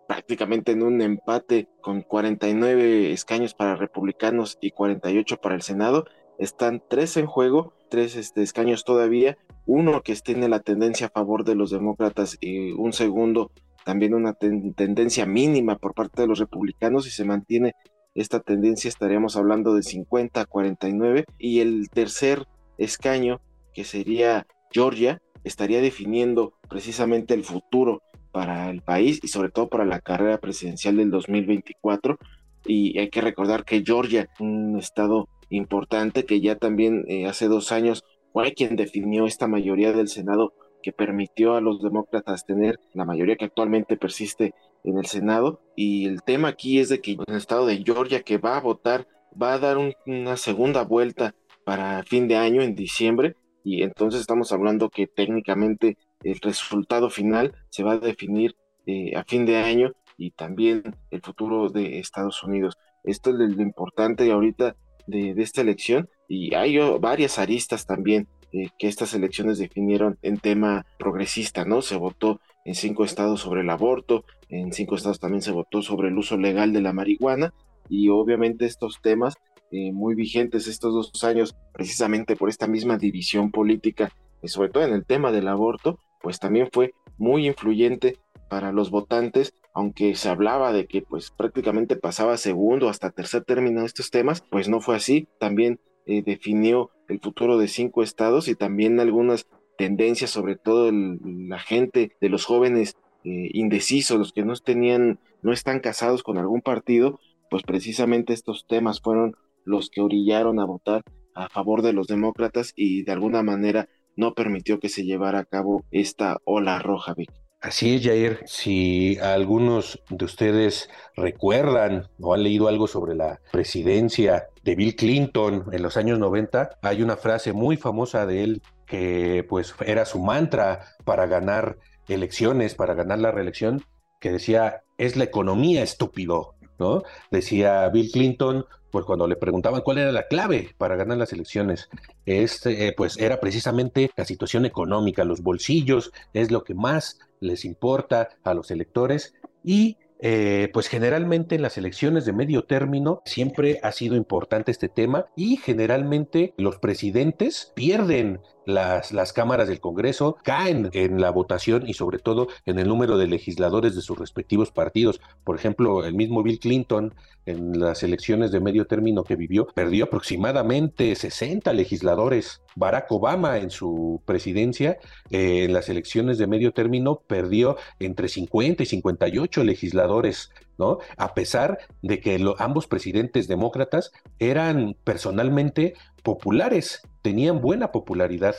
prácticamente 0.08 0.72
en 0.72 0.82
un 0.82 1.02
empate 1.02 1.68
con 1.82 2.00
49 2.00 3.12
escaños 3.12 3.52
para 3.54 3.76
republicanos 3.76 4.56
y 4.60 4.70
48 4.70 5.36
para 5.36 5.54
el 5.54 5.62
Senado. 5.62 6.06
Están 6.38 6.82
tres 6.88 7.18
en 7.18 7.26
juego, 7.26 7.74
tres 7.90 8.16
este, 8.16 8.42
escaños 8.42 8.84
todavía, 8.84 9.36
uno 9.66 10.00
que 10.02 10.16
tiene 10.16 10.48
la 10.48 10.60
tendencia 10.60 11.08
a 11.08 11.10
favor 11.10 11.44
de 11.44 11.54
los 11.54 11.70
demócratas 11.70 12.38
y 12.40 12.72
un 12.72 12.94
segundo 12.94 13.52
también 13.84 14.14
una 14.14 14.34
tendencia 14.34 15.24
mínima 15.26 15.76
por 15.76 15.94
parte 15.94 16.22
de 16.22 16.28
los 16.28 16.38
republicanos 16.38 17.06
y 17.06 17.10
se 17.10 17.24
mantiene 17.24 17.74
esta 18.14 18.40
tendencia 18.40 18.88
estaríamos 18.88 19.36
hablando 19.36 19.74
de 19.74 19.82
50 19.82 20.40
a 20.40 20.46
49 20.46 21.24
y 21.38 21.60
el 21.60 21.88
tercer 21.90 22.46
escaño, 22.78 23.40
que 23.74 23.84
sería 23.84 24.46
Georgia, 24.72 25.20
estaría 25.44 25.80
definiendo 25.80 26.54
precisamente 26.68 27.34
el 27.34 27.44
futuro 27.44 28.02
para 28.32 28.70
el 28.70 28.82
país 28.82 29.20
y 29.22 29.28
sobre 29.28 29.50
todo 29.50 29.68
para 29.68 29.84
la 29.84 30.00
carrera 30.00 30.38
presidencial 30.38 30.96
del 30.96 31.10
2024. 31.10 32.18
Y 32.66 32.98
hay 32.98 33.08
que 33.10 33.20
recordar 33.20 33.64
que 33.64 33.82
Georgia, 33.84 34.28
un 34.40 34.78
estado 34.78 35.28
importante 35.50 36.24
que 36.24 36.40
ya 36.40 36.56
también 36.56 37.04
eh, 37.08 37.26
hace 37.26 37.48
dos 37.48 37.72
años 37.72 38.04
fue 38.32 38.52
quien 38.52 38.76
definió 38.76 39.26
esta 39.26 39.48
mayoría 39.48 39.92
del 39.92 40.08
Senado 40.08 40.52
que 40.82 40.92
permitió 40.92 41.54
a 41.54 41.60
los 41.60 41.82
demócratas 41.82 42.44
tener 42.46 42.78
la 42.94 43.04
mayoría 43.04 43.36
que 43.36 43.46
actualmente 43.46 43.96
persiste 43.96 44.54
en 44.84 44.98
el 44.98 45.06
Senado. 45.06 45.60
Y 45.76 46.06
el 46.06 46.22
tema 46.22 46.48
aquí 46.48 46.78
es 46.78 46.88
de 46.88 47.00
que 47.00 47.16
el 47.26 47.34
estado 47.34 47.66
de 47.66 47.82
Georgia 47.84 48.22
que 48.22 48.38
va 48.38 48.56
a 48.56 48.60
votar 48.60 49.06
va 49.40 49.54
a 49.54 49.58
dar 49.58 49.78
una 50.06 50.36
segunda 50.36 50.84
vuelta 50.84 51.34
para 51.64 52.02
fin 52.04 52.28
de 52.28 52.36
año, 52.36 52.62
en 52.62 52.74
diciembre, 52.74 53.36
y 53.62 53.82
entonces 53.82 54.22
estamos 54.22 54.52
hablando 54.52 54.88
que 54.88 55.06
técnicamente 55.06 55.98
el 56.22 56.40
resultado 56.40 57.10
final 57.10 57.54
se 57.70 57.82
va 57.82 57.92
a 57.92 57.98
definir 57.98 58.56
eh, 58.86 59.14
a 59.16 59.24
fin 59.24 59.46
de 59.46 59.56
año 59.56 59.92
y 60.16 60.32
también 60.32 60.96
el 61.10 61.20
futuro 61.20 61.68
de 61.68 61.98
Estados 61.98 62.42
Unidos. 62.42 62.76
Esto 63.04 63.30
es 63.30 63.36
lo, 63.36 63.62
importante 63.62 64.30
ahorita 64.30 64.76
de, 65.06 65.34
esta 65.38 65.60
elección 65.60 66.08
y 66.28 66.54
hay 66.54 66.78
varias 67.00 67.38
aristas 67.38 67.86
también 67.86 68.28
eh, 68.52 68.68
que 68.78 68.88
estas 68.88 69.14
elecciones 69.14 69.58
definieron 69.58 70.18
en 70.22 70.38
tema 70.38 70.86
progresista, 70.98 71.64
¿no? 71.64 71.82
Se 71.82 71.96
votó 71.96 72.40
en 72.64 72.74
cinco 72.74 73.04
estados 73.04 73.40
sobre 73.40 73.60
el 73.60 73.70
aborto, 73.70 74.24
en 74.48 74.72
cinco 74.72 74.96
estados 74.96 75.20
también 75.20 75.42
se 75.42 75.52
votó 75.52 75.82
sobre 75.82 76.08
el 76.08 76.18
uso 76.18 76.36
legal 76.36 76.72
de 76.72 76.80
la 76.80 76.92
marihuana 76.92 77.54
y 77.88 78.08
obviamente 78.08 78.66
estos 78.66 79.00
temas 79.00 79.36
eh, 79.70 79.92
muy 79.92 80.14
vigentes 80.14 80.66
estos 80.66 80.94
dos 80.94 81.24
años 81.24 81.54
precisamente 81.72 82.36
por 82.36 82.48
esta 82.48 82.66
misma 82.66 82.96
división 82.96 83.50
política 83.50 84.10
y 84.42 84.48
sobre 84.48 84.70
todo 84.70 84.84
en 84.84 84.94
el 84.94 85.04
tema 85.04 85.30
del 85.30 85.48
aborto, 85.48 85.98
pues 86.20 86.38
también 86.38 86.68
fue 86.72 86.94
muy 87.16 87.46
influyente 87.46 88.18
para 88.48 88.72
los 88.72 88.90
votantes, 88.90 89.52
aunque 89.74 90.14
se 90.14 90.28
hablaba 90.28 90.72
de 90.72 90.86
que 90.86 91.02
pues 91.02 91.30
prácticamente 91.30 91.96
pasaba 91.96 92.36
segundo 92.36 92.88
hasta 92.88 93.10
tercer 93.10 93.44
término 93.44 93.84
estos 93.84 94.10
temas, 94.10 94.42
pues 94.50 94.68
no 94.68 94.80
fue 94.80 94.96
así, 94.96 95.28
también 95.38 95.80
eh, 96.06 96.22
definió 96.22 96.90
el 97.08 97.20
futuro 97.20 97.58
de 97.58 97.68
cinco 97.68 98.02
estados 98.02 98.48
y 98.48 98.54
también 98.54 99.00
algunas 99.00 99.46
tendencias, 99.76 100.30
sobre 100.30 100.56
todo 100.56 100.90
la 100.92 101.58
gente 101.58 102.16
de 102.20 102.28
los 102.28 102.44
jóvenes 102.44 102.96
eh, 103.24 103.50
indecisos, 103.52 104.18
los 104.18 104.32
que 104.32 104.44
no 104.44 104.54
tenían, 104.56 105.20
no 105.42 105.52
están 105.52 105.80
casados 105.80 106.22
con 106.22 106.38
algún 106.38 106.62
partido, 106.62 107.20
pues 107.50 107.62
precisamente 107.62 108.32
estos 108.32 108.66
temas 108.66 109.00
fueron 109.00 109.36
los 109.64 109.90
que 109.90 110.00
orillaron 110.00 110.60
a 110.60 110.64
votar 110.64 111.02
a 111.34 111.48
favor 111.48 111.82
de 111.82 111.92
los 111.92 112.06
demócratas 112.08 112.72
y 112.74 113.04
de 113.04 113.12
alguna 113.12 113.42
manera 113.42 113.88
no 114.18 114.34
permitió 114.34 114.80
que 114.80 114.88
se 114.88 115.04
llevara 115.04 115.38
a 115.38 115.44
cabo 115.44 115.84
esta 115.92 116.38
ola 116.44 116.80
roja, 116.80 117.14
Vic. 117.14 117.30
Así 117.60 117.94
es, 117.94 118.04
Jair. 118.04 118.40
Si 118.46 119.16
algunos 119.18 120.02
de 120.10 120.24
ustedes 120.24 120.90
recuerdan 121.16 122.08
o 122.20 122.34
han 122.34 122.42
leído 122.42 122.68
algo 122.68 122.86
sobre 122.86 123.14
la 123.14 123.40
presidencia 123.52 124.48
de 124.64 124.74
Bill 124.74 124.96
Clinton 124.96 125.66
en 125.72 125.82
los 125.82 125.96
años 125.96 126.18
90, 126.18 126.78
hay 126.82 127.02
una 127.02 127.16
frase 127.16 127.52
muy 127.52 127.76
famosa 127.76 128.26
de 128.26 128.44
él 128.44 128.62
que 128.86 129.44
pues 129.48 129.74
era 129.86 130.04
su 130.04 130.20
mantra 130.20 130.96
para 131.04 131.26
ganar 131.26 131.78
elecciones, 132.08 132.74
para 132.74 132.94
ganar 132.94 133.20
la 133.20 133.30
reelección, 133.30 133.84
que 134.20 134.32
decía, 134.32 134.82
es 134.96 135.16
la 135.16 135.24
economía 135.24 135.82
estúpido, 135.82 136.54
¿no? 136.78 137.02
Decía 137.30 137.88
Bill 137.88 138.10
Clinton, 138.10 138.66
pues 138.90 139.04
cuando 139.04 139.26
le 139.26 139.36
preguntaban 139.36 139.82
cuál 139.82 139.98
era 139.98 140.12
la 140.12 140.26
clave 140.26 140.74
para 140.78 140.96
ganar 140.96 141.18
las 141.18 141.32
elecciones, 141.32 141.88
este, 142.26 142.88
eh, 142.88 142.94
pues 142.96 143.18
era 143.18 143.40
precisamente 143.40 144.10
la 144.16 144.24
situación 144.24 144.64
económica, 144.64 145.24
los 145.24 145.42
bolsillos 145.42 146.12
es 146.32 146.50
lo 146.50 146.64
que 146.64 146.74
más 146.74 147.18
les 147.40 147.64
importa 147.64 148.30
a 148.44 148.54
los 148.54 148.70
electores 148.70 149.34
y 149.62 149.98
eh, 150.20 150.68
pues 150.72 150.88
generalmente 150.88 151.54
en 151.54 151.62
las 151.62 151.78
elecciones 151.78 152.24
de 152.24 152.32
medio 152.32 152.64
término 152.64 153.22
siempre 153.24 153.78
ha 153.84 153.92
sido 153.92 154.16
importante 154.16 154.72
este 154.72 154.88
tema 154.88 155.26
y 155.36 155.58
generalmente 155.58 156.54
los 156.56 156.78
presidentes 156.78 157.72
pierden 157.76 158.40
las, 158.68 159.12
las 159.12 159.32
cámaras 159.32 159.66
del 159.66 159.80
Congreso 159.80 160.36
caen 160.44 160.90
en 160.92 161.22
la 161.22 161.30
votación 161.30 161.88
y 161.88 161.94
sobre 161.94 162.18
todo 162.18 162.48
en 162.66 162.78
el 162.78 162.86
número 162.86 163.16
de 163.16 163.26
legisladores 163.26 163.96
de 163.96 164.02
sus 164.02 164.18
respectivos 164.18 164.70
partidos. 164.70 165.22
Por 165.42 165.56
ejemplo, 165.56 166.04
el 166.04 166.12
mismo 166.12 166.42
Bill 166.42 166.58
Clinton 166.58 167.14
en 167.46 167.80
las 167.80 168.02
elecciones 168.02 168.52
de 168.52 168.60
medio 168.60 168.86
término 168.86 169.24
que 169.24 169.36
vivió 169.36 169.68
perdió 169.68 170.04
aproximadamente 170.04 171.14
60 171.14 171.72
legisladores. 171.72 172.60
Barack 172.76 173.10
Obama 173.10 173.56
en 173.56 173.70
su 173.70 174.20
presidencia 174.26 174.98
eh, 175.30 175.64
en 175.64 175.72
las 175.72 175.88
elecciones 175.88 176.36
de 176.36 176.46
medio 176.46 176.72
término 176.72 177.22
perdió 177.26 177.78
entre 178.00 178.28
50 178.28 178.82
y 178.82 178.86
58 178.86 179.64
legisladores. 179.64 180.50
¿no? 180.76 180.98
A 181.16 181.32
pesar 181.32 181.78
de 182.02 182.20
que 182.20 182.38
ambos 182.58 182.86
presidentes 182.86 183.48
demócratas 183.48 184.12
eran 184.38 184.94
personalmente 185.04 185.94
populares, 186.28 187.00
tenían 187.22 187.62
buena 187.62 187.90
popularidad. 187.90 188.54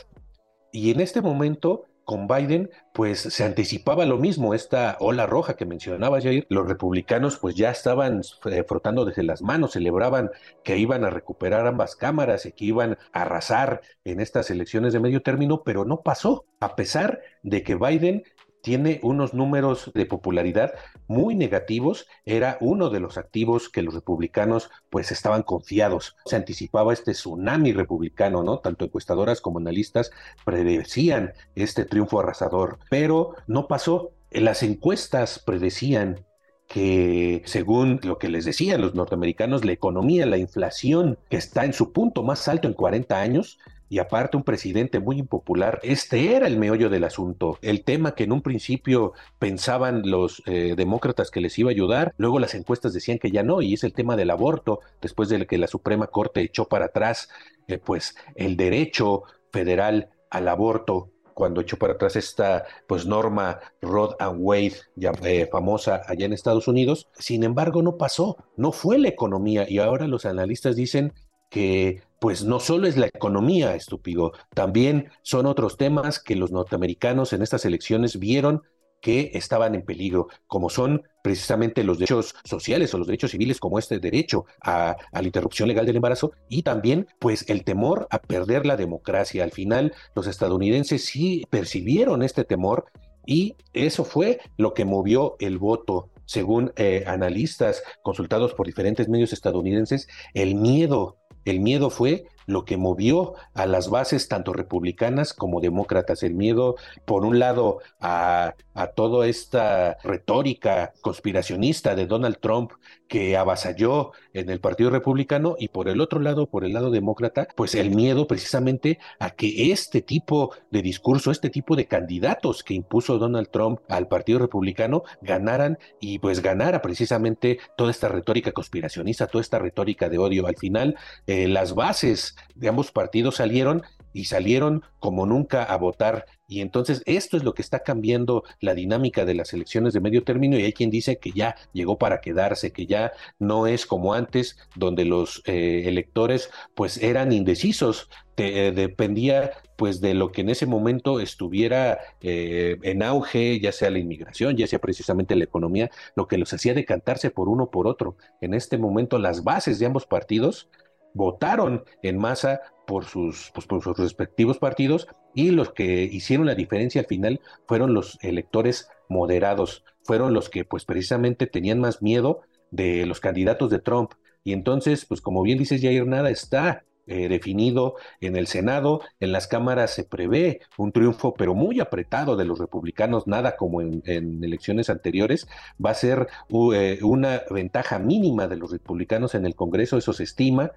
Y 0.72 0.90
en 0.90 1.02
este 1.02 1.22
momento, 1.22 1.86
con 2.04 2.26
Biden, 2.26 2.72
pues 2.96 3.20
se 3.20 3.44
anticipaba 3.44 4.08
lo 4.08 4.18
mismo, 4.18 4.56
esta 4.56 4.98
ola 5.00 5.28
roja 5.28 5.56
que 5.56 5.68
mencionaba 5.68 6.20
Jair, 6.20 6.48
los 6.50 6.68
republicanos 6.68 7.38
pues 7.38 7.54
ya 7.54 7.70
estaban 7.70 8.22
eh, 8.46 8.64
frotando 8.68 9.06
desde 9.06 9.22
las 9.22 9.44
manos, 9.44 9.74
celebraban 9.74 10.32
que 10.64 10.80
iban 10.80 11.04
a 11.04 11.12
recuperar 11.12 11.68
ambas 11.68 11.96
cámaras 11.96 12.48
y 12.48 12.54
que 12.54 12.66
iban 12.66 12.98
a 13.14 13.22
arrasar 13.22 13.82
en 14.04 14.20
estas 14.20 14.50
elecciones 14.50 14.92
de 14.92 15.00
medio 15.00 15.22
término, 15.22 15.62
pero 15.64 15.86
no 15.86 16.02
pasó, 16.02 16.46
a 16.60 16.76
pesar 16.76 17.22
de 17.44 17.62
que 17.62 17.76
Biden 17.76 18.24
tiene 18.70 19.00
unos 19.02 19.34
números 19.34 19.90
de 19.96 20.06
popularidad 20.06 20.76
muy 21.08 21.34
negativos, 21.34 22.06
era 22.24 22.60
uno 22.62 22.92
de 22.92 23.00
los 23.00 23.18
activos 23.18 23.68
que 23.68 23.82
los 23.82 23.96
republicanos 23.96 24.70
pues 24.92 25.12
estaban 25.12 25.42
confiados. 25.42 26.16
Se 26.26 26.36
anticipaba 26.36 26.94
este 26.94 27.14
tsunami 27.14 27.74
republicano, 27.74 28.44
¿no? 28.44 28.60
Tanto 28.60 28.86
encuestadoras 28.86 29.42
como 29.42 29.58
analistas 29.58 30.12
predecían 30.46 31.34
este 31.56 31.84
triunfo 31.84 32.20
arrasador, 32.20 32.78
pero 32.92 33.34
no 33.48 33.68
pasó. 33.68 34.12
Las 34.30 34.62
encuestas 34.62 35.40
predecían 35.40 36.28
que 36.68 37.42
según 37.46 38.00
lo 38.04 38.20
que 38.20 38.30
les 38.30 38.46
decían 38.46 38.82
los 38.82 38.94
norteamericanos, 38.94 39.66
la 39.66 39.72
economía, 39.72 40.28
la 40.28 40.38
inflación, 40.38 41.18
que 41.32 41.38
está 41.38 41.66
en 41.66 41.74
su 41.74 41.92
punto 41.92 42.22
más 42.22 42.48
alto 42.48 42.68
en 42.68 42.76
40 42.76 43.20
años, 43.20 43.58
y 43.90 44.00
aparte 44.00 44.38
un 44.38 44.44
presidente 44.44 45.00
muy 45.00 45.20
impopular. 45.20 45.80
Este 45.84 46.36
era 46.36 46.48
el 46.48 46.58
meollo 46.58 46.90
del 46.90 47.04
asunto. 47.04 47.58
El 47.62 47.84
tema 47.84 48.16
que 48.16 48.24
en 48.24 48.32
un 48.32 48.42
principio 48.42 49.14
pensaban 49.40 50.04
los 50.10 50.44
eh, 50.46 50.76
demócratas 50.78 51.32
que 51.32 51.42
les 51.42 51.58
iba 51.58 51.70
a 51.70 51.74
ayudar, 51.74 52.14
luego 52.18 52.40
las 52.40 52.54
encuestas 52.54 52.94
decían 52.94 53.18
que 53.18 53.32
ya 53.32 53.44
no, 53.44 53.62
y 53.62 53.74
es 53.74 53.84
el 53.84 53.94
tema 53.94 54.16
del 54.16 54.30
aborto, 54.30 54.80
después 55.02 55.30
de 55.30 55.46
que 55.48 55.58
la 55.58 55.68
Suprema 55.68 56.08
Corte 56.08 56.42
echó 56.42 56.66
para 56.66 56.86
atrás 56.86 57.30
eh, 57.68 57.80
pues 57.80 58.16
el 58.36 58.56
derecho 58.56 59.24
federal 59.52 60.10
al 60.30 60.48
aborto 60.48 61.10
cuando 61.34 61.62
echó 61.62 61.78
para 61.78 61.94
atrás 61.94 62.18
esta 62.18 62.66
pues 62.86 63.06
norma 63.06 63.60
Rod 63.82 64.16
and 64.20 64.40
Wade 64.42 64.74
ya, 64.96 65.14
eh, 65.24 65.48
famosa 65.50 66.02
allá 66.06 66.26
en 66.26 66.34
Estados 66.34 66.68
Unidos. 66.68 67.08
Sin 67.18 67.44
embargo, 67.44 67.82
no 67.82 67.98
pasó, 67.98 68.36
no 68.58 68.74
fue 68.74 69.00
la 69.00 69.08
economía 69.08 69.66
y 69.68 69.80
ahora 69.80 70.06
los 70.08 70.26
analistas 70.26 70.76
dicen 70.76 71.14
que 71.50 72.02
pues 72.20 72.44
no 72.44 72.60
solo 72.60 72.88
es 72.88 72.98
la 72.98 73.08
economía, 73.08 73.76
estúpido, 73.76 74.34
también 74.54 75.10
son 75.22 75.46
otros 75.46 75.78
temas 75.78 76.20
que 76.20 76.36
los 76.36 76.52
norteamericanos 76.52 77.34
en 77.34 77.42
estas 77.42 77.66
elecciones 77.66 78.20
vieron 78.20 78.62
que 79.02 79.32
estaban 79.34 79.76
en 79.76 79.84
peligro, 79.84 80.28
como 80.48 80.70
son 80.70 81.04
precisamente 81.24 81.84
los 81.84 82.00
derechos 82.00 82.36
sociales 82.44 82.94
o 82.94 82.98
los 82.98 83.08
derechos 83.08 83.32
civiles, 83.32 83.60
como 83.60 83.80
este 83.80 84.00
derecho 84.00 84.46
a, 84.62 84.98
la 85.12 85.24
interrupción 85.24 85.68
legal 85.68 85.86
del 85.86 85.96
embarazo, 85.96 86.32
y 86.50 86.64
también 86.64 87.08
pues 87.20 87.50
el 87.50 87.64
temor 87.64 88.08
a 88.10 88.20
perder 88.20 88.66
la 88.66 88.78
democracia. 88.78 89.44
Al 89.44 89.52
final, 89.52 89.94
los 90.16 90.28
estadounidenses 90.28 91.06
sí 91.06 91.46
percibieron 91.50 92.24
este 92.24 92.44
temor 92.44 92.86
y 93.26 93.56
eso 93.74 94.04
fue 94.04 94.40
lo 94.58 94.74
que 94.74 94.86
movió 94.86 95.36
el 95.40 95.58
voto. 95.58 96.10
Según 96.26 96.74
eh, 96.76 97.06
analistas 97.08 97.82
consultados 98.04 98.54
por 98.54 98.68
diferentes 98.68 99.10
medios 99.10 99.34
estadounidenses, 99.34 100.08
el 100.36 100.54
miedo 100.54 101.19
el 101.46 101.60
miedo 101.60 101.90
fue 101.90 102.26
lo 102.50 102.66
que 102.66 102.78
movió 102.78 103.36
a 103.54 103.66
las 103.66 103.90
bases 103.90 104.28
tanto 104.28 104.54
republicanas 104.54 105.34
como 105.34 105.62
demócratas. 105.62 106.24
El 106.24 106.36
miedo, 106.36 106.76
por 107.06 107.26
un 107.26 107.40
lado, 107.40 107.80
a, 108.00 108.56
a 108.74 108.88
toda 108.88 109.28
esta 109.28 109.98
retórica 110.04 110.94
conspiracionista 111.02 111.96
de 111.96 112.06
Donald 112.06 112.40
Trump 112.40 112.72
que 113.10 113.36
avasalló 113.36 114.12
en 114.34 114.50
el 114.50 114.62
Partido 114.62 114.92
Republicano 114.92 115.56
y 115.60 115.70
por 115.70 115.90
el 115.90 116.00
otro 116.00 116.20
lado, 116.20 116.48
por 116.48 116.64
el 116.64 116.74
lado 116.74 116.92
demócrata, 116.92 117.48
pues 117.56 117.76
el 117.76 117.90
miedo 117.90 118.28
precisamente 118.28 119.00
a 119.20 119.32
que 119.32 119.72
este 119.72 120.02
tipo 120.02 120.54
de 120.70 120.82
discurso, 120.82 121.32
este 121.32 121.50
tipo 121.50 121.76
de 121.76 121.88
candidatos 121.88 122.64
que 122.64 122.76
impuso 122.76 123.18
Donald 123.18 123.50
Trump 123.50 123.80
al 123.90 124.08
Partido 124.08 124.40
Republicano 124.40 125.04
ganaran 125.22 125.80
y 126.00 126.20
pues 126.20 126.42
ganara 126.42 126.82
precisamente 126.82 127.60
toda 127.76 127.92
esta 127.92 128.08
retórica 128.08 128.52
conspiracionista, 128.52 129.28
toda 129.28 129.42
esta 129.42 129.60
retórica 129.60 130.08
de 130.08 130.20
odio. 130.20 130.48
Al 130.48 130.56
final, 130.56 130.96
eh, 131.26 131.48
las 131.48 131.74
bases 131.74 132.36
de 132.56 132.70
ambos 132.70 132.92
partidos 132.92 133.36
salieron 133.36 133.84
y 134.14 134.26
salieron 134.26 134.84
como 135.00 135.26
nunca 135.26 135.64
a 135.64 135.78
votar. 135.78 136.26
Y 136.48 136.62
entonces 136.62 137.04
esto 137.06 137.38
es 137.38 137.44
lo 137.44 137.54
que 137.54 137.62
está 137.62 137.80
cambiando 137.80 138.44
la 138.60 138.74
dinámica 138.74 139.24
de 139.24 139.36
las 139.36 139.54
elecciones 139.54 139.94
de 139.94 140.00
medio 140.00 140.24
término 140.24 140.58
y 140.58 140.64
hay 140.64 140.74
quien 140.74 140.90
dice 140.90 141.20
que 141.20 141.32
ya 141.32 141.56
llegó 141.74 141.98
para 142.00 142.22
quedarse, 142.22 142.72
que 142.72 142.88
ya 142.88 143.12
no 143.38 143.68
es 143.68 143.86
como 143.86 144.16
antes, 144.16 144.58
donde 144.76 145.06
los 145.06 145.44
eh, 145.46 145.84
electores 145.86 146.50
pues 146.74 146.98
eran 147.04 147.32
indecisos, 147.32 148.10
eh, 148.38 148.72
dependía 148.76 149.52
pues 149.76 150.02
de 150.02 150.14
lo 150.14 150.32
que 150.32 150.42
en 150.42 150.50
ese 150.50 150.66
momento 150.66 151.20
estuviera 151.20 152.00
eh, 152.22 152.78
en 152.82 153.04
auge, 153.04 153.60
ya 153.60 153.72
sea 153.72 153.92
la 153.92 154.00
inmigración, 154.00 154.58
ya 154.58 154.66
sea 154.66 154.80
precisamente 154.80 155.36
la 155.36 155.44
economía, 155.44 155.92
lo 156.16 156.28
que 156.28 156.38
los 156.38 156.52
hacía 156.52 156.74
decantarse 156.74 157.30
por 157.30 157.48
uno 157.48 157.70
por 157.70 157.88
otro. 157.88 158.18
En 158.42 158.54
este 158.54 158.78
momento 158.78 159.20
las 159.20 159.44
bases 159.44 159.78
de 159.78 159.86
ambos 159.86 160.06
partidos 160.06 160.68
votaron 161.14 161.84
en 162.02 162.18
masa 162.18 162.62
por 162.86 163.06
sus, 163.06 163.52
pues, 163.54 163.68
por 163.68 163.84
sus 163.84 163.98
respectivos 163.98 164.58
partidos 164.58 165.08
y 165.34 165.52
los 165.52 165.72
que 165.74 166.04
hicieron 166.04 166.48
la 166.48 166.56
diferencia 166.56 167.02
al 167.02 167.08
final 167.08 167.42
fueron 167.68 167.94
los 167.94 168.18
electores 168.22 168.90
moderados, 169.10 169.84
fueron 170.04 170.34
los 170.34 170.50
que 170.50 170.66
pues 170.66 170.86
precisamente 170.86 171.48
tenían 171.48 171.80
más 171.80 172.02
miedo 172.02 172.42
de 172.72 173.06
los 173.06 173.20
candidatos 173.20 173.70
de 173.70 173.80
Trump. 173.80 174.14
Y 174.44 174.54
entonces, 174.54 175.06
pues 175.06 175.22
como 175.22 175.42
bien 175.44 175.58
dices, 175.58 175.82
Jair, 175.82 176.08
nada 176.08 176.30
está 176.30 176.84
eh, 177.12 177.28
definido 177.28 177.96
en 178.22 178.36
el 178.36 178.46
Senado, 178.46 179.02
en 179.20 179.32
las 179.32 179.48
cámaras 179.48 179.92
se 179.92 180.04
prevé 180.04 180.62
un 180.78 180.92
triunfo, 180.92 181.34
pero 181.34 181.56
muy 181.56 181.80
apretado 181.80 182.36
de 182.36 182.46
los 182.46 182.60
republicanos, 182.60 183.26
nada 183.26 183.56
como 183.56 183.82
en, 183.82 184.04
elecciones 184.44 184.92
anteriores, 184.92 185.48
va 185.84 185.90
a 185.90 185.96
ser 185.96 186.28
eh, 186.72 187.00
una 187.02 187.42
ventaja 187.50 187.98
mínima 187.98 188.48
de 188.48 188.58
los 188.58 188.72
republicanos 188.72 189.34
en 189.34 189.48
el 189.48 189.56
Congreso, 189.56 189.98
eso 189.98 190.14
se 190.14 190.24
estima, 190.24 190.74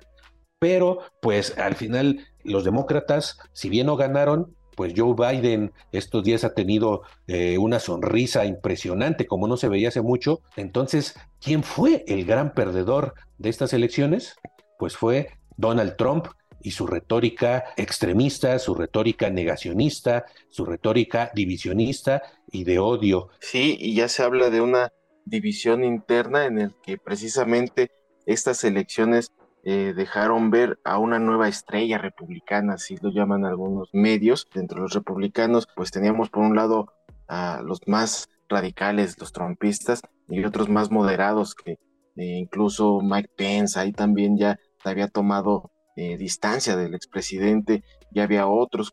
pero 0.63 1.01
pues 1.21 1.59
al 1.59 1.75
final 1.75 2.25
los 2.45 2.63
demócratas, 2.63 3.37
si 3.53 3.69
bien 3.69 3.87
no 3.87 3.97
ganaron, 3.97 4.55
pues 4.77 4.93
Joe 4.97 5.17
Biden 5.17 5.73
estos 5.91 6.23
días 6.23 6.45
ha 6.45 6.55
tenido 6.55 7.03
eh, 7.27 7.59
una 7.59 7.81
sonrisa 7.81 8.45
impresionante, 8.45 9.27
como 9.27 9.49
no 9.49 9.57
se 9.57 9.67
veía 9.69 9.89
hace 9.89 10.03
mucho. 10.03 10.41
Entonces, 10.55 11.17
¿quién 11.41 11.65
fue 11.65 12.05
el 12.07 12.25
gran 12.27 12.55
perdedor 12.55 13.15
de 13.39 13.51
estas 13.51 13.73
elecciones? 13.73 14.37
Pues 14.79 14.97
fue 14.97 15.31
Donald 15.57 15.97
Trump 15.97 16.29
y 16.61 16.71
su 16.71 16.87
retórica 16.87 17.65
extremista, 17.77 18.57
su 18.61 18.77
retórica 18.77 19.31
negacionista, 19.31 20.27
su 20.49 20.65
retórica 20.65 21.33
divisionista 21.35 22.23
y 22.53 22.63
de 22.63 22.79
odio. 22.79 23.31
Sí, 23.41 23.77
y 23.81 23.97
ya 23.97 24.07
se 24.07 24.23
habla 24.23 24.49
de 24.49 24.61
una 24.61 24.93
división 25.25 25.83
interna 25.83 26.47
en 26.47 26.61
el 26.61 26.75
que 26.85 26.99
precisamente 26.99 27.91
estas 28.27 28.63
elecciones 28.63 29.33
eh, 29.65 29.93
dejaron 29.95 30.51
ver 30.51 30.81
a 30.85 30.99
una 30.99 31.21
nueva 31.21 31.49
estrella 31.49 31.99
republicana, 31.99 32.75
así 32.75 32.97
lo 33.01 33.11
llaman 33.11 33.45
algunos 33.45 33.91
medios. 33.93 34.49
Dentro 34.53 34.79
de 34.79 34.83
los 34.83 34.95
republicanos, 34.95 35.69
pues 35.75 35.91
teníamos 35.91 36.31
por 36.31 36.43
un 36.43 36.57
lado 36.57 36.93
a 37.29 37.63
los 37.63 37.81
más 37.87 38.29
radicales, 38.49 39.19
los 39.19 39.33
trompistas, 39.33 40.03
y 40.29 40.45
otros 40.45 40.69
más 40.69 40.91
moderados, 40.91 41.55
que 41.55 41.73
eh, 41.73 41.79
incluso 42.17 43.01
Mike 43.03 43.31
Pence 43.37 43.79
ahí 43.79 43.93
también 43.93 44.37
ya 44.37 44.59
había 44.85 45.09
tomado 45.09 45.71
eh, 45.95 46.17
distancia 46.17 46.77
del 46.77 46.95
expresidente, 46.95 47.85
ya 48.11 48.25
había 48.25 48.49
otros 48.49 48.93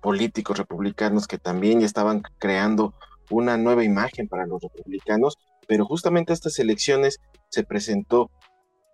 políticos 0.00 0.58
republicanos 0.58 1.26
que 1.26 1.38
también 1.38 1.80
ya 1.80 1.86
estaban 1.86 2.22
creando 2.38 2.94
una 3.30 3.56
nueva 3.56 3.84
imagen 3.84 4.28
para 4.28 4.46
los 4.46 4.62
republicanos, 4.62 5.36
pero 5.68 5.84
justamente 5.84 6.32
estas 6.32 6.58
elecciones 6.58 7.18
se 7.48 7.64
presentó 7.64 8.30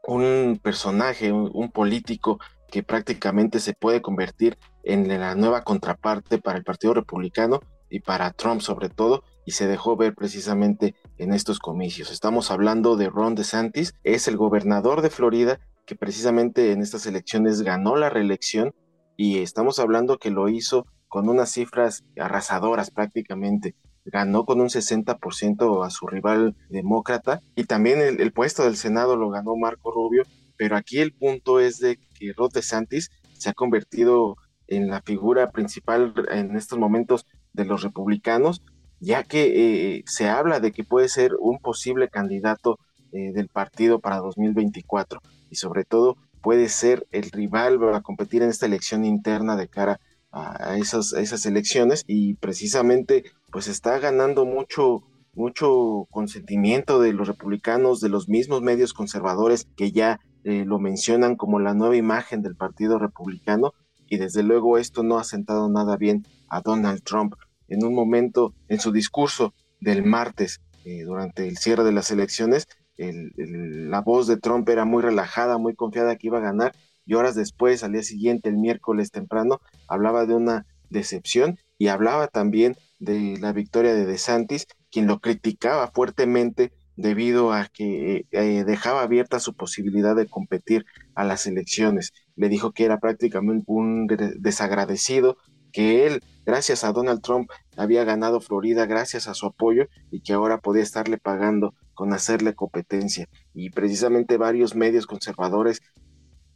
un 0.08 0.58
personaje, 0.62 1.32
un, 1.32 1.70
político 1.70 2.40
que 2.70 2.82
prácticamente 2.82 3.60
se 3.60 3.74
puede 3.74 4.00
convertir 4.00 4.58
en 4.82 5.06
la 5.08 5.34
nueva 5.34 5.64
contraparte 5.64 6.38
para 6.38 6.56
el 6.58 6.64
Partido 6.64 6.94
Republicano 6.94 7.60
y 7.90 8.00
para 8.00 8.32
Trump 8.32 8.60
sobre 8.62 8.88
todo, 8.88 9.22
y 9.44 9.52
se 9.52 9.66
dejó 9.66 9.96
ver 9.96 10.14
precisamente 10.14 10.94
en 11.18 11.32
estos 11.32 11.58
comicios. 11.58 12.10
Estamos 12.10 12.50
hablando 12.50 12.96
de 12.96 13.08
Ron 13.08 13.34
DeSantis, 13.34 13.94
es 14.02 14.28
el 14.28 14.36
gobernador 14.36 15.02
de 15.02 15.10
Florida 15.10 15.60
que 15.86 15.94
precisamente 15.94 16.72
en 16.72 16.82
estas 16.82 17.06
elecciones 17.06 17.62
ganó 17.62 17.96
la 17.96 18.10
reelección 18.10 18.74
y 19.16 19.38
estamos 19.38 19.78
hablando 19.78 20.18
que 20.18 20.30
lo 20.30 20.48
hizo 20.48 20.86
con 21.08 21.28
unas 21.28 21.50
cifras 21.50 22.04
arrasadoras 22.18 22.90
prácticamente 22.90 23.74
ganó 24.10 24.44
con 24.44 24.60
un 24.60 24.68
60% 24.68 25.84
a 25.84 25.90
su 25.90 26.06
rival 26.06 26.56
demócrata 26.68 27.40
y 27.54 27.64
también 27.64 28.00
el, 28.00 28.32
puesto 28.32 28.64
del 28.64 28.76
Senado 28.76 29.16
lo 29.16 29.30
ganó 29.30 29.56
Marco 29.56 29.90
Rubio, 29.90 30.22
pero 30.56 30.76
aquí 30.76 30.98
el 30.98 31.12
punto 31.12 31.60
es 31.60 31.78
de 31.78 31.98
que 32.18 32.32
Rod 32.32 32.52
DeSantis 32.52 33.10
se 33.34 33.50
ha 33.50 33.54
convertido 33.54 34.36
en 34.66 34.88
la 34.88 35.00
figura 35.02 35.50
principal 35.50 36.14
en 36.30 36.56
estos 36.56 36.78
momentos 36.78 37.26
de 37.52 37.64
los 37.64 37.82
republicanos, 37.82 38.62
ya 39.00 39.24
que 39.24 39.96
eh, 39.96 40.04
se 40.06 40.28
habla 40.28 40.60
de 40.60 40.72
que 40.72 40.84
puede 40.84 41.08
ser 41.08 41.32
un 41.38 41.58
posible 41.58 42.08
candidato 42.08 42.78
eh, 43.12 43.32
del 43.32 43.48
partido 43.48 44.00
para 44.00 44.18
2024 44.18 45.20
y 45.50 45.56
sobre 45.56 45.84
todo 45.84 46.16
puede 46.42 46.68
ser 46.68 47.06
el 47.10 47.30
rival 47.30 47.78
para 47.78 48.00
competir 48.00 48.42
en 48.42 48.50
esta 48.50 48.66
elección 48.66 49.04
interna 49.04 49.56
de 49.56 49.68
cara 49.68 50.00
a 50.30 50.76
esas, 50.76 51.14
esas 51.14 51.46
elecciones 51.46 52.04
y 52.06 52.34
precisamente 52.34 53.24
pues 53.50 53.68
está 53.68 53.98
ganando 53.98 54.44
mucho 54.44 55.04
mucho 55.34 56.08
consentimiento 56.10 57.00
de 57.00 57.12
los 57.12 57.28
republicanos, 57.28 58.00
de 58.00 58.08
los 58.08 58.28
mismos 58.28 58.60
medios 58.60 58.92
conservadores 58.92 59.68
que 59.76 59.92
ya 59.92 60.18
eh, 60.42 60.64
lo 60.64 60.80
mencionan 60.80 61.36
como 61.36 61.60
la 61.60 61.74
nueva 61.74 61.96
imagen 61.96 62.42
del 62.42 62.56
Partido 62.56 62.98
Republicano 62.98 63.72
y 64.08 64.16
desde 64.16 64.42
luego 64.42 64.78
esto 64.78 65.04
no 65.04 65.18
ha 65.18 65.24
sentado 65.24 65.68
nada 65.68 65.96
bien 65.96 66.26
a 66.48 66.60
Donald 66.60 67.02
Trump. 67.04 67.34
En 67.68 67.84
un 67.84 67.94
momento, 67.94 68.52
en 68.68 68.80
su 68.80 68.90
discurso 68.90 69.54
del 69.80 70.04
martes, 70.04 70.60
eh, 70.84 71.04
durante 71.04 71.46
el 71.46 71.56
cierre 71.58 71.84
de 71.84 71.92
las 71.92 72.10
elecciones, 72.10 72.66
la 72.96 74.00
voz 74.00 74.26
de 74.26 74.38
Trump 74.38 74.68
era 74.68 74.84
muy 74.84 75.02
relajada, 75.02 75.56
muy 75.56 75.76
confiada 75.76 76.16
que 76.16 76.26
iba 76.26 76.38
a 76.38 76.42
ganar 76.42 76.74
y 77.06 77.14
horas 77.14 77.36
después, 77.36 77.84
al 77.84 77.92
día 77.92 78.02
siguiente, 78.02 78.48
el 78.48 78.56
miércoles 78.56 79.12
temprano, 79.12 79.60
hablaba 79.86 80.26
de 80.26 80.34
una 80.34 80.66
decepción 80.90 81.58
y 81.78 81.88
hablaba 81.88 82.26
también 82.26 82.76
de 82.98 83.38
la 83.40 83.52
victoria 83.52 83.94
de 83.94 84.04
DeSantis, 84.04 84.66
quien 84.90 85.06
lo 85.06 85.20
criticaba 85.20 85.90
fuertemente 85.92 86.72
debido 86.96 87.52
a 87.52 87.66
que 87.66 88.26
eh, 88.32 88.64
dejaba 88.64 89.02
abierta 89.02 89.38
su 89.38 89.54
posibilidad 89.54 90.16
de 90.16 90.26
competir 90.26 90.84
a 91.14 91.24
las 91.24 91.46
elecciones. 91.46 92.12
Le 92.34 92.48
dijo 92.48 92.72
que 92.72 92.84
era 92.84 92.98
prácticamente 92.98 93.64
un 93.68 94.08
desagradecido, 94.08 95.36
que 95.72 96.06
él, 96.06 96.24
gracias 96.44 96.82
a 96.82 96.92
Donald 96.92 97.22
Trump, 97.22 97.50
había 97.76 98.02
ganado 98.02 98.40
Florida 98.40 98.86
gracias 98.86 99.28
a 99.28 99.34
su 99.34 99.46
apoyo 99.46 99.86
y 100.10 100.22
que 100.22 100.32
ahora 100.32 100.58
podía 100.58 100.82
estarle 100.82 101.18
pagando 101.18 101.72
con 101.94 102.12
hacerle 102.12 102.54
competencia. 102.54 103.28
Y 103.54 103.70
precisamente 103.70 104.36
varios 104.36 104.74
medios 104.74 105.06
conservadores 105.06 105.80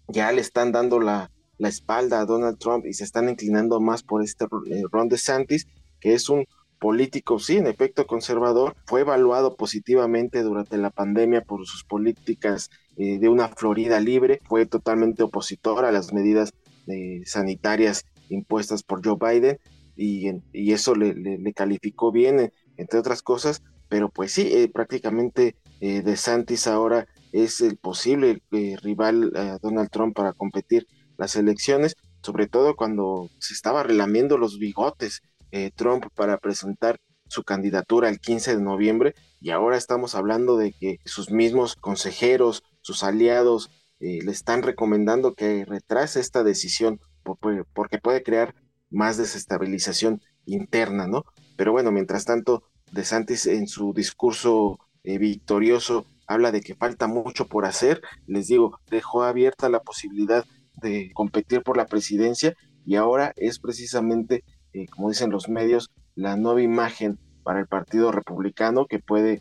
ya 0.09 0.33
le 0.33 0.41
están 0.41 0.73
dando 0.73 0.99
la, 0.99 1.31
la 1.63 1.69
espalda 1.69 2.21
a 2.21 2.27
Donald 2.27 2.59
Trump 2.59 2.85
y 2.87 2.93
se 2.93 3.05
están 3.05 3.29
inclinando 3.29 3.81
más 3.81 4.03
por 4.03 4.25
este 4.25 4.47
eh, 4.67 4.83
Ron 4.91 5.09
DeSantis, 5.09 5.69
que 6.01 6.13
es 6.13 6.29
un 6.29 6.45
político, 6.81 7.39
sí, 7.39 7.59
en 7.59 7.69
efecto 7.69 8.09
conservador, 8.09 8.75
fue 8.87 9.03
evaluado 9.03 9.55
positivamente 9.55 10.43
durante 10.43 10.77
la 10.77 10.91
pandemia 10.91 11.43
por 11.43 11.65
sus 11.65 11.85
políticas 11.85 12.69
eh, 12.97 13.21
de 13.21 13.29
una 13.29 13.47
Florida 13.47 14.01
libre, 14.01 14.41
fue 14.49 14.67
totalmente 14.67 15.23
opositor 15.23 15.85
a 15.85 15.93
las 15.93 16.13
medidas 16.13 16.53
eh, 16.89 17.23
sanitarias 17.25 18.07
impuestas 18.29 18.83
por 18.83 19.01
Joe 19.07 19.17
Biden 19.17 19.61
y, 19.95 20.73
eso 20.73 20.97
le, 20.97 21.53
calificó 21.55 22.11
bien, 22.11 22.41
eh, 22.41 22.53
entre 22.77 22.99
otras 22.99 23.23
cosas, 23.23 23.63
pero 23.89 24.09
pues 24.09 24.33
sí, 24.33 24.69
prácticamente 24.75 25.55
DeSantis 25.81 26.67
ahora 26.67 27.07
es 27.31 27.61
el 27.61 27.77
posible 27.77 28.43
rival 28.51 29.33
a 29.37 29.59
Donald 29.59 29.91
Trump 29.91 30.17
para 30.17 30.33
competir 30.33 30.89
las 31.17 31.37
elecciones, 31.37 31.97
sobre 32.23 32.47
todo 32.47 32.77
cuando 32.77 33.31
se 33.39 33.55
estaba 33.55 33.83
relamiendo 33.83 34.39
los 34.39 34.59
bigotes 34.59 35.21
eh, 35.51 35.71
Trump 35.75 36.07
para 36.15 36.39
presentar 36.39 36.99
su 37.27 37.45
candidatura 37.45 38.09
el 38.09 38.21
15 38.21 38.57
de 38.57 38.63
noviembre 38.63 39.15
y 39.41 39.51
ahora 39.51 39.77
estamos 39.77 40.15
hablando 40.15 40.57
de 40.57 40.73
que 40.73 40.99
sus 41.05 41.31
mismos 41.31 41.77
consejeros, 41.77 42.63
sus 42.81 43.03
aliados 43.03 43.71
eh, 44.01 44.21
le 44.23 44.33
están 44.33 44.63
recomendando 44.63 45.35
que 45.35 45.65
retrase 45.65 46.21
esta 46.21 46.45
decisión 46.45 47.01
porque 47.23 47.99
puede 47.99 48.23
crear 48.23 48.55
más 48.91 49.17
desestabilización 49.17 50.21
interna, 50.45 51.07
¿no? 51.07 51.25
Pero 51.57 51.73
bueno, 51.73 51.91
mientras 51.93 52.25
tanto, 52.25 52.65
De 52.91 53.05
Santis 53.05 53.47
en 53.47 53.69
su 53.69 53.95
discurso 53.95 54.79
eh, 55.03 55.19
victorioso 55.19 56.05
habla 56.27 56.53
de 56.53 56.61
que 56.61 56.75
falta 56.75 57.07
mucho 57.07 57.47
por 57.47 57.65
hacer. 57.65 58.03
Les 58.27 58.49
digo, 58.49 58.79
dejó 58.91 59.23
abierta 59.23 59.69
la 59.69 59.81
posibilidad 59.81 60.45
de 60.83 61.11
competir 61.15 61.63
por 61.63 61.77
la 61.77 61.87
presidencia 61.87 62.55
y 62.85 62.97
ahora 62.97 63.33
es 63.37 63.59
precisamente, 63.59 64.45
eh, 64.73 64.87
como 64.89 65.09
dicen 65.09 65.31
los 65.31 65.49
medios, 65.49 65.91
la 66.15 66.37
nueva 66.37 66.61
imagen 66.63 67.19
para 67.43 67.61
el 67.61 67.67
Partido 67.67 68.13
Republicano 68.13 68.87
que 68.87 68.99
puede 68.99 69.41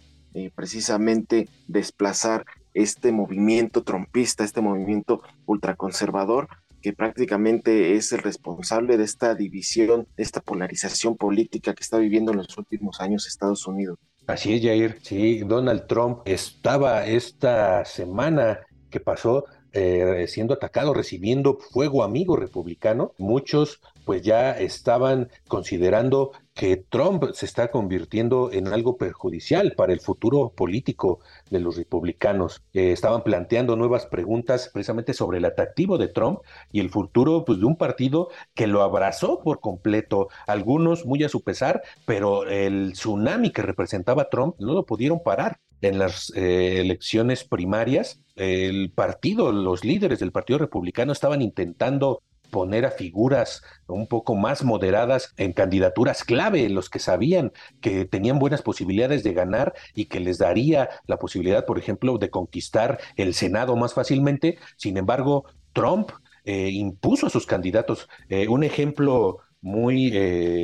precisamente 0.55 1.49
desplazar 1.67 2.45
este 2.73 3.11
movimiento 3.11 3.83
trompista, 3.83 4.45
este 4.45 4.61
movimiento 4.61 5.21
ultraconservador, 5.45 6.47
que 6.81 6.93
prácticamente 6.93 7.95
es 7.95 8.11
el 8.11 8.19
responsable 8.19 8.97
de 8.97 9.03
esta 9.03 9.35
división, 9.35 10.07
de 10.17 10.23
esta 10.23 10.41
polarización 10.41 11.15
política 11.15 11.73
que 11.73 11.83
está 11.83 11.97
viviendo 11.97 12.31
en 12.31 12.39
los 12.39 12.57
últimos 12.57 12.99
años 12.99 13.27
Estados 13.27 13.67
Unidos. 13.67 13.99
Así 14.27 14.53
es, 14.53 14.61
Jair. 14.61 14.97
Sí, 15.01 15.39
Donald 15.39 15.87
Trump 15.87 16.19
estaba 16.25 17.05
esta 17.05 17.85
semana 17.85 18.59
que 18.89 18.99
pasó 18.99 19.45
eh, 19.73 20.25
siendo 20.27 20.53
atacado, 20.53 20.93
recibiendo 20.93 21.57
fuego 21.57 22.03
amigo 22.03 22.35
republicano. 22.35 23.13
Muchos 23.17 23.79
pues 24.05 24.21
ya 24.21 24.51
estaban 24.51 25.29
considerando 25.47 26.31
que 26.53 26.75
Trump 26.77 27.31
se 27.33 27.45
está 27.45 27.71
convirtiendo 27.71 28.51
en 28.51 28.67
algo 28.67 28.97
perjudicial 28.97 29.73
para 29.75 29.93
el 29.93 30.01
futuro 30.01 30.49
político 30.49 31.19
de 31.49 31.59
los 31.59 31.77
republicanos. 31.77 32.61
Eh, 32.73 32.91
estaban 32.91 33.23
planteando 33.23 33.75
nuevas 33.75 34.05
preguntas 34.05 34.69
precisamente 34.73 35.13
sobre 35.13 35.37
el 35.37 35.45
atractivo 35.45 35.97
de 35.97 36.09
Trump 36.09 36.39
y 36.71 36.81
el 36.81 36.89
futuro 36.89 37.45
pues, 37.45 37.59
de 37.59 37.65
un 37.65 37.77
partido 37.77 38.29
que 38.53 38.67
lo 38.67 38.81
abrazó 38.81 39.39
por 39.39 39.59
completo, 39.61 40.29
algunos 40.47 41.05
muy 41.05 41.23
a 41.23 41.29
su 41.29 41.41
pesar, 41.41 41.81
pero 42.05 42.45
el 42.45 42.93
tsunami 42.93 43.51
que 43.51 43.61
representaba 43.61 44.29
Trump 44.29 44.55
no 44.59 44.73
lo 44.73 44.85
pudieron 44.85 45.23
parar 45.23 45.59
en 45.81 45.99
las 45.99 46.31
eh, 46.35 46.79
elecciones 46.79 47.43
primarias, 47.43 48.19
el 48.35 48.91
partido, 48.91 49.51
los 49.51 49.83
líderes 49.83 50.19
del 50.19 50.31
Partido 50.31 50.59
Republicano 50.59 51.11
estaban 51.11 51.41
intentando 51.41 52.21
poner 52.51 52.85
a 52.85 52.91
figuras 52.91 53.63
un 53.87 54.07
poco 54.07 54.35
más 54.35 54.63
moderadas 54.63 55.33
en 55.37 55.53
candidaturas 55.53 56.23
clave, 56.23 56.69
los 56.69 56.89
que 56.89 56.99
sabían 56.99 57.53
que 57.79 58.05
tenían 58.05 58.39
buenas 58.39 58.61
posibilidades 58.61 59.23
de 59.23 59.33
ganar 59.33 59.73
y 59.95 60.05
que 60.05 60.19
les 60.19 60.37
daría 60.37 60.89
la 61.07 61.17
posibilidad, 61.17 61.65
por 61.65 61.79
ejemplo, 61.79 62.17
de 62.17 62.29
conquistar 62.29 62.99
el 63.15 63.33
Senado 63.33 63.75
más 63.75 63.93
fácilmente. 63.93 64.57
Sin 64.75 64.97
embargo, 64.97 65.45
Trump 65.73 66.11
eh, 66.43 66.69
impuso 66.69 67.27
a 67.27 67.29
sus 67.29 67.45
candidatos. 67.45 68.09
Eh, 68.27 68.47
un 68.49 68.63
ejemplo 68.63 69.37
muy 69.61 70.11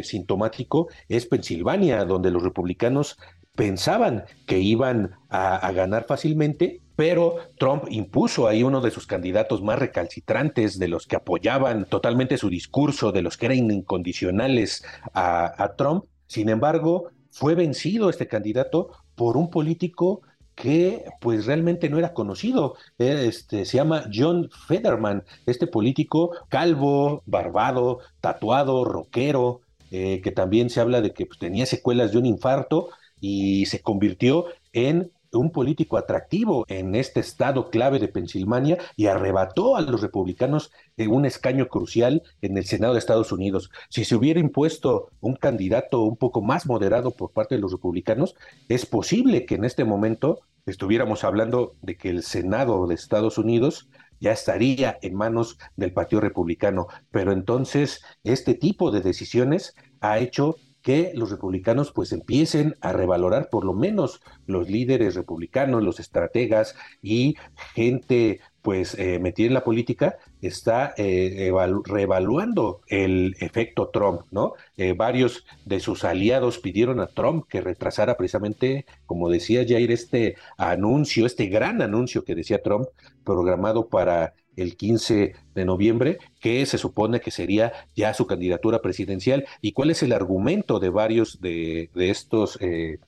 sintomático 0.04 0.88
es 1.08 1.28
Pensilvania, 1.28 2.04
donde 2.04 2.32
los 2.32 2.42
republicanos 2.42 3.18
pensaban 3.58 4.26
que 4.46 4.60
iban 4.60 5.16
a, 5.30 5.72
ganar 5.72 6.06
fácilmente, 6.08 6.80
pero 6.96 7.38
Trump 7.58 7.86
impuso 7.90 8.48
ahí 8.48 8.62
uno 8.62 8.82
de 8.82 8.92
sus 8.92 9.08
candidatos 9.08 9.64
más 9.64 9.80
recalcitrantes, 9.80 10.78
de 10.78 10.88
los 10.88 11.08
que 11.08 11.16
apoyaban 11.16 11.86
totalmente 11.86 12.38
su 12.38 12.50
discurso, 12.50 13.12
de 13.12 13.24
los 13.24 13.36
que 13.36 13.48
eran 13.48 13.72
incondicionales 13.72 14.86
a, 15.14 15.74
Trump. 15.76 16.06
Sin 16.28 16.50
embargo, 16.50 17.10
fue 17.32 17.56
vencido 17.56 18.12
este 18.12 18.28
candidato 18.28 18.92
por 19.16 19.38
un 19.38 19.50
político 19.50 20.22
que 20.54 21.04
pues 21.20 21.48
realmente 21.48 21.90
no 21.90 21.98
era 21.98 22.14
conocido. 22.14 22.76
Este, 23.00 23.66
se 23.66 23.78
llama 23.78 24.06
John 24.14 24.50
Federman, 24.68 25.24
este 25.48 25.66
político 25.66 26.32
calvo, 26.48 27.24
barbado, 27.26 28.00
tatuado, 28.22 28.86
rockero, 28.86 29.62
eh, 29.90 30.22
que 30.22 30.32
también 30.32 30.70
se 30.70 30.80
habla 30.80 31.02
de 31.02 31.12
que 31.12 31.26
pues, 31.26 31.40
tenía 31.40 31.66
secuelas 31.66 32.12
de 32.12 32.20
un 32.20 32.28
infarto 32.28 32.90
y 33.20 33.66
se 33.66 33.82
convirtió 33.82 34.46
en 34.74 35.12
un 35.32 35.52
político 35.52 35.98
atractivo 35.98 36.66
en 36.68 36.96
este 36.96 37.20
estado 37.20 37.70
clave 37.70 38.00
de 38.00 38.08
Pensilvania 38.08 38.78
y 38.96 39.08
arrebató 39.08 39.76
a 39.76 39.82
los 39.82 40.02
republicanos 40.02 40.72
un 40.98 41.26
escaño 41.26 41.68
crucial 41.68 42.24
en 42.42 42.58
el 42.58 42.66
Senado 42.66 42.94
de 42.94 43.00
Estados 43.00 43.32
Unidos. 43.32 43.70
Si 43.90 44.06
se 44.06 44.16
hubiera 44.16 44.40
impuesto 44.40 45.10
un 45.20 45.36
candidato 45.36 46.02
un 46.02 46.18
poco 46.18 46.42
más 46.42 46.66
moderado 46.66 47.12
por 47.12 47.32
parte 47.32 47.56
de 47.56 47.62
los 47.62 47.72
republicanos, 47.72 48.36
es 48.70 48.86
posible 48.86 49.46
que 49.46 49.56
en 49.56 49.66
este 49.66 49.84
momento 49.84 50.40
estuviéramos 50.66 51.24
hablando 51.24 51.76
de 51.82 51.98
que 51.98 52.10
el 52.10 52.24
Senado 52.24 52.88
de 52.88 52.96
Estados 52.96 53.38
Unidos 53.38 53.90
ya 54.20 54.32
estaría 54.32 54.98
en 55.02 55.16
manos 55.16 55.58
del 55.76 55.94
Partido 55.94 56.22
Republicano. 56.22 56.88
Pero 57.12 57.32
entonces 57.32 58.02
este 58.24 58.56
tipo 58.56 58.92
de 58.92 59.02
decisiones 59.02 59.76
ha 60.02 60.20
hecho 60.20 60.56
que 60.88 61.12
los 61.14 61.32
republicanos 61.32 61.92
pues 61.92 62.14
empiecen 62.14 62.78
a 62.80 62.94
revalorar 62.94 63.50
por 63.50 63.66
lo 63.66 63.74
menos 63.74 64.22
los 64.46 64.70
líderes 64.70 65.16
republicanos, 65.16 65.84
los 65.84 66.00
estrategas 66.00 66.76
y 67.02 67.36
gente 67.76 68.40
pues 68.62 68.98
eh, 68.98 69.20
metida 69.20 69.48
en 69.48 69.54
la 69.54 69.66
política 69.66 70.16
está 70.42 70.94
eh, 70.96 71.52
reevaluando 71.84 72.80
el 72.88 73.36
efecto 73.42 73.90
Trump, 73.90 74.22
¿no? 74.32 74.54
Eh, 74.78 74.94
varios 74.94 75.46
de 75.66 75.82
sus 75.82 76.06
aliados 76.06 76.58
pidieron 76.58 77.02
a 77.02 77.08
Trump 77.08 77.48
que 77.50 77.60
retrasara 77.60 78.16
precisamente, 78.16 78.86
como 79.06 79.30
decía 79.30 79.66
Jair, 79.68 79.92
este 79.92 80.38
anuncio, 80.58 81.26
este 81.26 81.48
gran 81.48 81.82
anuncio 81.82 82.24
que 82.24 82.34
decía 82.34 82.64
Trump, 82.64 82.88
programado 83.26 83.90
para 83.90 84.36
el 84.58 84.76
15 84.76 85.36
de 85.56 85.66
noviembre, 85.66 86.18
que 86.42 86.66
se 86.66 86.78
supone 86.78 87.22
que 87.22 87.32
sería 87.32 87.72
ya 87.96 88.14
su 88.14 88.28
candidatura 88.28 88.82
presidencial. 88.82 89.46
¿Y 89.62 89.72
cuál 89.72 89.92
es 89.92 90.04
el 90.04 90.12
argumento 90.12 90.80
de 90.80 90.90
varios 90.90 91.40
de, 91.40 91.90
estos 91.96 92.58
eh, 92.60 93.00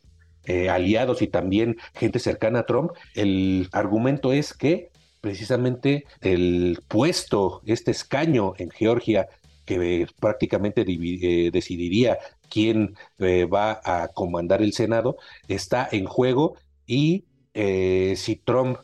eh, 0.45 0.69
aliados 0.69 1.21
y 1.21 1.27
también 1.27 1.77
gente 1.95 2.19
cercana 2.19 2.59
a 2.59 2.65
Trump? 2.65 2.91
El 3.15 3.67
argumento 3.71 4.31
es 4.31 4.53
que 4.53 4.91
precisamente 5.21 6.05
el 6.21 6.79
puesto, 6.88 7.62
este 7.65 7.91
escaño 7.91 8.53
en 8.57 8.69
Georgia, 8.69 9.27
que 9.65 10.07
prácticamente 10.19 10.85
eh, 10.88 11.49
decidiría 11.51 12.17
quién 12.49 12.95
va 13.19 13.81
a 13.83 14.07
comandar 14.07 14.62
el 14.62 14.73
Senado, 14.73 15.17
está 15.47 15.88
en 15.91 16.05
juego 16.05 16.55
y 16.88 17.25
si 17.53 18.41
Trump 18.45 18.77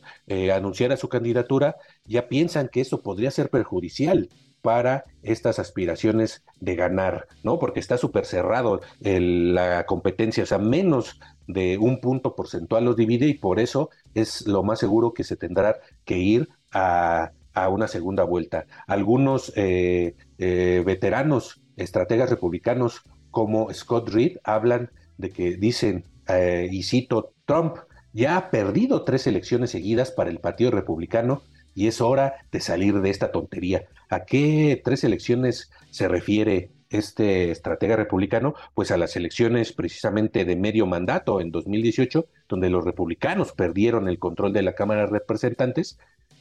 anunciara 0.53 0.97
su 0.97 1.07
candidatura, 1.07 1.77
ya 2.05 2.27
piensan 2.27 2.69
que 2.69 2.81
eso 2.81 3.01
podría 3.01 3.31
ser 3.31 3.49
perjudicial 3.49 4.29
para 4.61 5.03
estas 5.21 5.59
aspiraciones 5.59 6.43
de 6.59 6.75
ganar, 6.75 7.27
¿no? 7.43 7.59
Porque 7.59 7.79
está 7.79 7.99
súper 7.99 8.25
cerrado 8.25 8.81
la 8.99 9.85
competencia, 9.85 10.41
o 10.41 10.47
sea, 10.47 10.57
menos 10.57 11.19
de 11.45 11.77
un 11.77 12.01
punto 12.01 12.35
porcentual 12.35 12.85
los 12.85 12.95
divide 12.95 13.27
y 13.27 13.35
por 13.35 13.59
eso 13.59 13.91
es 14.15 14.47
lo 14.47 14.63
más 14.63 14.79
seguro 14.79 15.13
que 15.13 15.23
se 15.23 15.35
tendrá 15.35 15.77
que 16.03 16.17
ir 16.17 16.49
a, 16.71 17.31
una 17.69 17.87
segunda 17.87 18.23
vuelta. 18.23 18.65
Algunos 18.87 19.53
eh, 19.55 20.15
eh, 20.39 20.83
veteranos, 20.83 21.61
estrategas 21.77 22.31
republicanos 22.31 23.03
como 23.29 23.71
Scott 23.71 24.09
Reed 24.09 24.37
hablan 24.43 24.89
de 25.17 25.29
que 25.29 25.57
dicen, 25.57 26.05
eh, 26.27 26.67
y 26.71 26.81
cito, 26.83 27.33
Trump 27.45 27.77
ya 28.13 28.35
ha 28.35 28.49
perdido 28.49 29.03
tres 29.03 29.27
elecciones 29.27 29.69
seguidas 29.69 30.09
para 30.09 30.31
el 30.31 30.39
Partido 30.39 30.71
Republicano 30.71 31.43
y 31.75 31.87
es 31.87 32.01
hora 32.01 32.35
de 32.51 32.61
salir 32.61 33.01
de 33.01 33.09
esta 33.11 33.31
tontería. 33.31 33.83
¿A 34.09 34.25
qué 34.25 34.81
tres 34.83 35.03
elecciones 35.03 35.69
se 35.91 36.07
refiere 36.07 36.71
este 36.89 37.51
estratega 37.51 37.97
republicano? 37.97 38.55
Pues 38.73 38.91
a 38.91 38.97
las 38.97 39.15
elecciones 39.15 39.73
precisamente 39.73 40.45
de 40.45 40.55
medio 40.55 40.85
mandato 40.85 41.41
en 41.41 41.51
2018, 41.51 42.27
donde 42.47 42.69
los 42.69 42.85
republicanos 42.85 43.51
perdieron 43.51 44.07
el 44.07 44.17
control 44.17 44.53
de 44.53 44.63
la 44.63 44.73
Cámara 44.73 45.01
de 45.01 45.07
Representantes, 45.07 45.99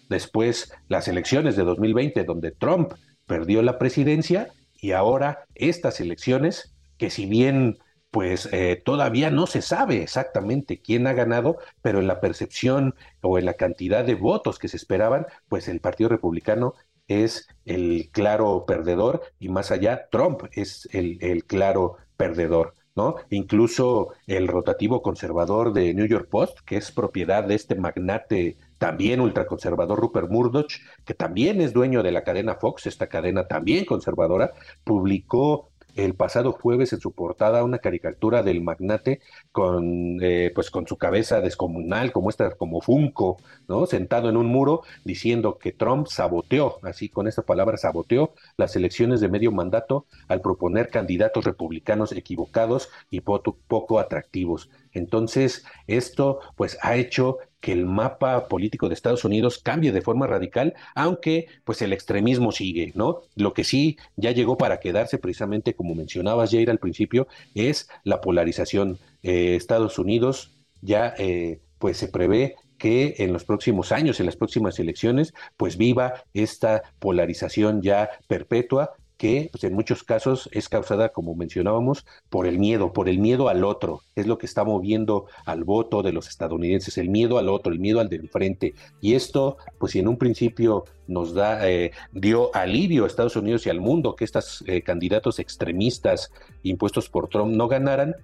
después 0.09 0.73
las 0.89 1.09
elecciones 1.09 1.57
de 1.57 1.65
2020, 1.65 2.25
donde 2.25 2.53
Trump 2.53 2.93
perdió 3.27 3.63
la 3.63 3.79
presidencia, 3.79 4.53
y 4.81 4.93
ahora 4.93 5.47
estas 5.55 6.01
elecciones, 6.01 6.75
que 6.99 7.11
si 7.11 7.27
bien 7.27 7.79
pues 8.15 8.49
eh, 8.53 8.81
todavía 8.85 9.29
no 9.33 9.49
se 9.49 9.61
sabe 9.61 10.01
exactamente 10.01 10.81
quién 10.81 11.09
ha 11.09 11.15
ganado, 11.15 11.59
pero 11.83 11.99
en 11.99 12.07
la 12.07 12.21
percepción 12.21 12.95
o 13.23 13.41
en 13.41 13.45
la 13.45 13.55
cantidad 13.55 14.05
de 14.05 14.15
votos 14.15 14.61
que 14.61 14.69
se 14.69 14.77
esperaban, 14.77 15.27
pues 15.49 15.67
el 15.67 15.81
Partido 15.81 16.11
Republicano 16.11 16.75
es 17.09 17.49
el 17.65 18.11
claro 18.13 18.67
perdedor 18.69 19.23
y 19.41 19.49
más 19.49 19.73
allá, 19.73 20.07
Trump 20.13 20.45
es 20.53 20.89
el, 20.93 21.19
el 21.23 21.45
claro 21.45 21.97
perdedor. 22.17 22.75
¿no? 22.95 23.17
Incluso 23.31 24.11
el 24.29 24.47
rotativo 24.47 25.03
conservador 25.03 25.73
de 25.73 25.93
New 25.95 26.07
York 26.07 26.29
Post, 26.31 26.61
que 26.65 26.77
es 26.77 26.93
propiedad 26.93 27.43
de 27.43 27.57
este 27.57 27.75
magnate 27.75 28.59
también 28.79 29.21
ultraconservador 29.21 29.99
Rupert 29.99 30.31
Murdoch, 30.31 30.73
que 31.05 31.15
también 31.15 31.61
es 31.61 31.73
dueño 31.73 32.05
de 32.05 32.13
la 32.13 32.23
cadena 32.23 32.55
Fox, 32.55 32.87
esta 32.87 33.09
cadena 33.09 33.49
también 33.49 33.85
conservadora, 33.85 34.53
publicó 34.85 35.73
el 35.95 36.15
pasado 36.15 36.53
jueves 36.53 36.93
en 36.93 37.01
su 37.01 37.13
portada 37.13 37.65
una 37.65 37.79
caricatura 37.79 38.43
del 38.43 38.61
magnate 38.61 39.21
con, 39.53 40.19
eh, 40.23 40.51
pues 40.55 40.71
con 40.71 40.87
su 40.87 40.97
cabeza 40.97 41.41
descomunal, 41.41 42.13
como 42.13 42.31
esta, 42.31 42.55
como 42.57 42.81
Funko, 42.81 43.39
¿no? 43.69 43.87
Sentado 43.87 44.29
en 44.29 44.37
un 44.37 44.47
muro 44.47 44.83
diciendo 45.05 45.59
que 45.59 45.73
Trump 45.73 46.07
saboteó, 46.09 46.79
así 46.83 47.09
con 47.09 47.29
esta 47.29 47.43
palabra 47.43 47.77
saboteó 47.77 48.33
las 48.57 48.77
elecciones 48.77 49.21
de 49.21 49.29
medio 49.29 49.53
mandato 49.53 50.07
al 50.29 50.41
proponer 50.41 50.89
candidatos 50.91 51.45
republicanos 51.45 52.13
equivocados 52.13 52.91
y 53.11 53.21
poco 53.21 53.99
atractivos. 53.99 54.71
Entonces, 54.93 55.65
esto 55.87 56.41
pues 56.57 56.79
ha 56.83 56.97
hecho 56.97 57.39
que 57.65 57.73
el 57.73 57.87
mapa 57.87 58.47
político 58.47 58.89
de 58.89 58.95
Estados 58.95 59.25
Unidos 59.25 59.59
cambie 59.59 59.91
de 59.91 60.03
forma 60.03 60.27
radical, 60.27 60.75
aunque 60.95 61.47
pues 61.65 61.81
el 61.81 61.95
extremismo 61.95 62.53
sigue, 62.53 62.93
¿no? 62.95 63.23
Lo 63.37 63.55
que 63.55 63.65
sí 63.65 63.97
ya 64.17 64.33
llegó 64.33 64.59
para 64.59 64.81
quedarse 64.81 65.17
precisamente 65.17 65.75
como 65.75 65.95
mencionabas 65.95 66.51
Jair 66.51 66.69
al 66.69 66.79
principio 66.79 67.27
es 67.55 67.89
la 68.03 68.21
polarización. 68.21 68.99
Eh, 69.23 69.57
Estados 69.57 69.99
Unidos 69.99 70.53
ya 70.83 71.15
eh, 71.17 71.63
pues 71.79 71.97
se 71.97 72.09
prevé 72.09 72.57
que 72.77 73.15
en 73.17 73.33
los 73.33 73.45
próximos 73.45 73.93
años, 73.93 74.21
en 74.21 74.27
las 74.27 74.37
próximas 74.37 74.79
elecciones, 74.79 75.33
pues 75.57 75.79
viva 75.79 76.23
esta 76.35 76.83
polarización 76.99 77.81
ya 77.81 78.11
perpetua 78.29 78.93
que 79.25 79.49
pues, 79.51 79.65
en 79.65 79.73
muchos 79.73 80.05
casos 80.05 80.51
es 80.53 80.69
causada, 80.69 81.09
como 81.09 81.35
mencionábamos, 81.35 82.05
por 82.29 82.47
el 82.47 82.59
miedo, 82.59 82.93
por 82.93 83.09
el 83.09 83.19
miedo 83.19 83.49
al 83.49 83.65
otro. 83.65 84.03
Es 84.17 84.27
lo 84.27 84.37
que 84.37 84.45
está 84.45 84.65
moviendo 84.65 85.25
al 85.47 85.65
voto 85.65 86.03
de 86.03 86.13
los 86.13 86.29
estadounidenses, 86.29 86.99
el 86.99 87.09
miedo 87.09 87.39
al 87.39 87.49
otro, 87.49 87.73
el 87.73 87.79
miedo 87.79 88.01
al 88.01 88.11
de 88.11 88.17
enfrente. 88.17 88.75
Y 89.01 89.15
esto, 89.15 89.57
pues 89.79 89.93
si 89.93 90.01
en 90.01 90.09
un 90.09 90.19
principio 90.19 90.85
nos 91.07 91.33
da, 91.33 91.67
eh, 91.67 91.93
dio 92.13 92.55
alivio 92.55 93.05
a 93.05 93.07
Estados 93.07 93.37
Unidos 93.37 93.67
y 93.67 93.71
al 93.71 93.81
mundo 93.81 94.15
que 94.15 94.27
estos 94.27 94.63
eh, 94.67 94.83
candidatos 94.83 95.39
extremistas 95.39 96.31
impuestos 96.63 97.09
por 97.09 97.29
Trump 97.29 97.57
no 97.57 97.67
ganaran, 97.67 98.17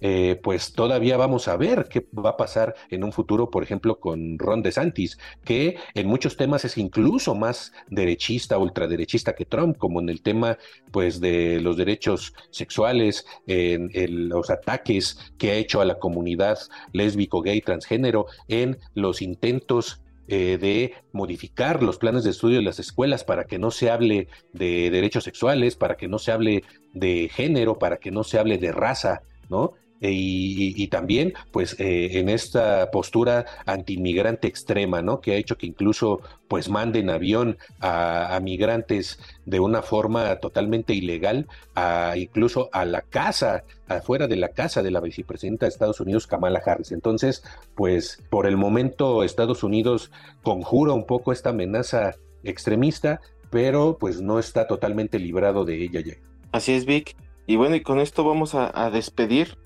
eh, 0.00 0.40
pues 0.42 0.72
todavía 0.72 1.16
vamos 1.16 1.48
a 1.48 1.56
ver 1.56 1.86
qué 1.90 2.06
va 2.16 2.30
a 2.30 2.36
pasar 2.36 2.74
en 2.90 3.04
un 3.04 3.12
futuro, 3.12 3.50
por 3.50 3.62
ejemplo, 3.62 4.00
con 4.00 4.38
Ron 4.38 4.62
DeSantis, 4.62 5.18
que 5.44 5.76
en 5.94 6.06
muchos 6.06 6.36
temas 6.36 6.64
es 6.64 6.78
incluso 6.78 7.34
más 7.34 7.72
derechista, 7.88 8.58
ultraderechista 8.58 9.34
que 9.34 9.44
Trump, 9.44 9.76
como 9.76 10.00
en 10.00 10.08
el 10.08 10.22
tema, 10.22 10.58
pues, 10.90 11.20
de 11.20 11.60
los 11.60 11.76
derechos 11.76 12.34
sexuales, 12.50 13.26
en, 13.46 13.90
los 14.28 14.50
ataques 14.50 15.18
que 15.38 15.50
ha 15.50 15.54
hecho 15.54 15.80
a 15.80 15.84
la 15.84 15.98
comunidad 15.98 16.58
lésbico, 16.92 17.42
gay, 17.42 17.60
transgénero, 17.60 18.26
en 18.48 18.78
los 18.94 19.22
intentos 19.22 20.02
eh, 20.28 20.58
de 20.58 20.94
modificar 21.12 21.82
los 21.82 21.98
planes 21.98 22.22
de 22.22 22.30
estudio 22.30 22.58
de 22.58 22.62
las 22.62 22.78
escuelas 22.78 23.24
para 23.24 23.44
que 23.44 23.58
no 23.58 23.70
se 23.70 23.90
hable 23.90 24.28
de 24.52 24.88
derechos 24.90 25.24
sexuales, 25.24 25.74
para 25.74 25.96
que 25.96 26.06
no 26.06 26.18
se 26.18 26.30
hable 26.30 26.62
de 26.92 27.28
género, 27.32 27.78
para 27.78 27.96
que 27.96 28.12
no 28.12 28.22
se 28.22 28.38
hable 28.38 28.58
de 28.58 28.70
raza, 28.70 29.22
¿no? 29.48 29.72
Y, 30.00 30.88
también 30.88 31.34
pues 31.50 31.78
eh, 31.78 32.18
en 32.18 32.28
esta 32.28 32.90
postura 32.90 33.44
antiinmigrante 33.66 34.48
extrema, 34.48 35.02
¿no? 35.02 35.20
Que 35.20 35.32
ha 35.32 35.36
hecho 35.36 35.58
que 35.58 35.66
incluso 35.66 36.20
pues 36.48 36.68
manden 36.68 37.10
avión 37.10 37.58
a, 37.80 38.38
migrantes 38.42 39.18
de 39.44 39.60
una 39.60 39.82
forma 39.82 40.36
totalmente 40.36 40.94
ilegal, 40.94 41.46
a, 41.74 42.14
incluso 42.16 42.70
a 42.72 42.84
la 42.86 43.02
casa, 43.02 43.64
afuera 43.88 44.26
de 44.26 44.36
la 44.36 44.48
casa 44.48 44.82
de 44.82 44.90
la 44.90 45.00
vicepresidenta 45.00 45.66
de 45.66 45.70
Estados 45.70 46.00
Unidos, 46.00 46.26
Kamala 46.26 46.62
Harris. 46.64 46.92
Entonces, 46.92 47.44
pues 47.74 48.22
por 48.30 48.46
el 48.46 48.56
momento 48.56 49.22
Estados 49.22 49.62
Unidos 49.62 50.10
conjura 50.42 50.94
un 50.94 51.06
poco 51.06 51.32
esta 51.32 51.50
amenaza 51.50 52.16
extremista, 52.42 53.20
pero 53.50 53.98
pues 54.00 54.22
no 54.22 54.38
está 54.38 54.66
totalmente 54.66 55.18
librado 55.18 55.64
de 55.64 55.82
ella 55.82 56.00
ya. 56.00 56.14
Así 56.52 56.72
es, 56.72 56.86
Vic. 56.86 57.16
Y 57.46 57.56
bueno, 57.56 57.74
y 57.74 57.82
con 57.82 58.00
esto 58.00 58.24
vamos 58.24 58.54
a 58.54 58.90
despedir 58.90 59.59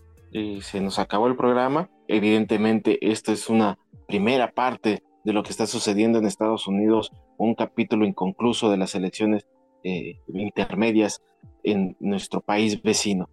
se 0.60 0.80
nos 0.80 0.98
acabó 0.98 1.28
el 1.28 1.36
programa. 1.36 1.90
Evidentemente, 2.08 2.98
esta 3.10 3.32
es 3.32 3.48
una 3.48 3.78
primera 4.08 4.52
parte 4.52 5.02
de 5.24 5.32
lo 5.32 5.42
que 5.42 5.50
está 5.50 5.66
sucediendo 5.66 6.18
en 6.18 6.26
Estados 6.26 6.66
Unidos, 6.66 7.12
un 7.38 7.54
capítulo 7.54 8.04
inconcluso 8.04 8.70
de 8.70 8.76
las 8.76 8.94
elecciones 8.94 9.46
eh, 9.84 10.18
intermedias 10.28 11.22
en 11.62 11.96
nuestro 12.00 12.40
país 12.40 12.82
vecino. 12.82 13.28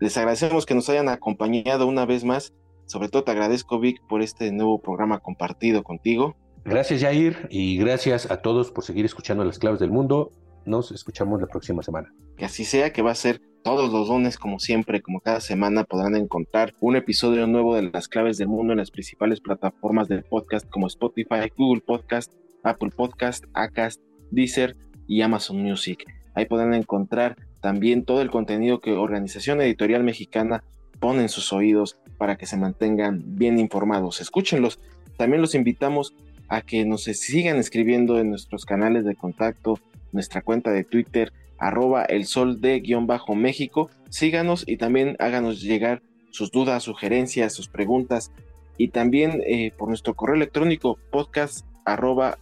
Les 0.00 0.16
agradecemos 0.16 0.64
que 0.64 0.74
nos 0.74 0.88
hayan 0.88 1.08
acompañado 1.08 1.86
una 1.86 2.06
vez 2.06 2.24
más. 2.24 2.54
Sobre 2.86 3.08
todo 3.08 3.24
te 3.24 3.32
agradezco, 3.32 3.78
Vic, 3.78 4.00
por 4.08 4.22
este 4.22 4.50
nuevo 4.50 4.80
programa 4.80 5.20
compartido 5.20 5.82
contigo. 5.82 6.36
Gracias, 6.64 7.02
Jair, 7.02 7.46
y 7.50 7.76
gracias 7.76 8.30
a 8.30 8.40
todos 8.40 8.70
por 8.70 8.84
seguir 8.84 9.04
escuchando 9.04 9.44
las 9.44 9.58
claves 9.58 9.80
del 9.80 9.90
mundo. 9.90 10.32
Nos 10.64 10.92
escuchamos 10.92 11.40
la 11.40 11.46
próxima 11.46 11.82
semana. 11.82 12.12
Que 12.36 12.44
así 12.44 12.64
sea, 12.64 12.92
que 12.92 13.02
va 13.02 13.10
a 13.10 13.14
ser 13.14 13.40
todos 13.62 13.92
los 13.92 14.08
lunes, 14.08 14.38
como 14.38 14.58
siempre, 14.58 15.02
como 15.02 15.20
cada 15.20 15.40
semana, 15.40 15.84
podrán 15.84 16.16
encontrar 16.16 16.74
un 16.80 16.96
episodio 16.96 17.46
nuevo 17.46 17.74
de 17.74 17.90
las 17.90 18.08
claves 18.08 18.38
del 18.38 18.48
mundo 18.48 18.72
en 18.72 18.78
las 18.78 18.90
principales 18.90 19.40
plataformas 19.40 20.08
de 20.08 20.22
podcast 20.22 20.68
como 20.68 20.86
Spotify, 20.86 21.52
Google 21.56 21.82
Podcast, 21.82 22.32
Apple 22.62 22.90
Podcast, 22.96 23.44
Acast, 23.54 24.00
Deezer 24.30 24.76
y 25.06 25.22
Amazon 25.22 25.62
Music. 25.62 26.04
Ahí 26.34 26.46
podrán 26.46 26.74
encontrar 26.74 27.36
también 27.60 28.04
todo 28.04 28.22
el 28.22 28.30
contenido 28.30 28.80
que 28.80 28.92
Organización 28.92 29.60
Editorial 29.60 30.04
Mexicana 30.04 30.62
pone 31.00 31.22
en 31.22 31.28
sus 31.28 31.52
oídos 31.52 31.98
para 32.16 32.36
que 32.36 32.46
se 32.46 32.56
mantengan 32.56 33.22
bien 33.36 33.58
informados. 33.58 34.20
Escúchenlos. 34.20 34.80
También 35.16 35.42
los 35.42 35.54
invitamos 35.54 36.14
a 36.48 36.62
que 36.62 36.84
nos 36.84 37.04
sigan 37.04 37.56
escribiendo 37.56 38.18
en 38.18 38.30
nuestros 38.30 38.64
canales 38.64 39.04
de 39.04 39.14
contacto, 39.14 39.78
nuestra 40.12 40.42
cuenta 40.42 40.70
de 40.70 40.84
Twitter, 40.84 41.32
arroba 41.58 42.04
el 42.04 42.26
sol 42.26 42.60
de 42.60 42.80
guion 42.80 43.06
bajo 43.06 43.34
México. 43.34 43.90
Síganos 44.08 44.64
y 44.66 44.76
también 44.76 45.16
háganos 45.18 45.60
llegar 45.60 46.02
sus 46.30 46.50
dudas, 46.50 46.82
sugerencias, 46.82 47.52
sus 47.52 47.68
preguntas 47.68 48.32
y 48.76 48.88
también 48.88 49.42
eh, 49.46 49.72
por 49.76 49.88
nuestro 49.88 50.14
correo 50.14 50.36
electrónico 50.36 50.98
podcast 51.10 51.66
arroba 51.84 52.38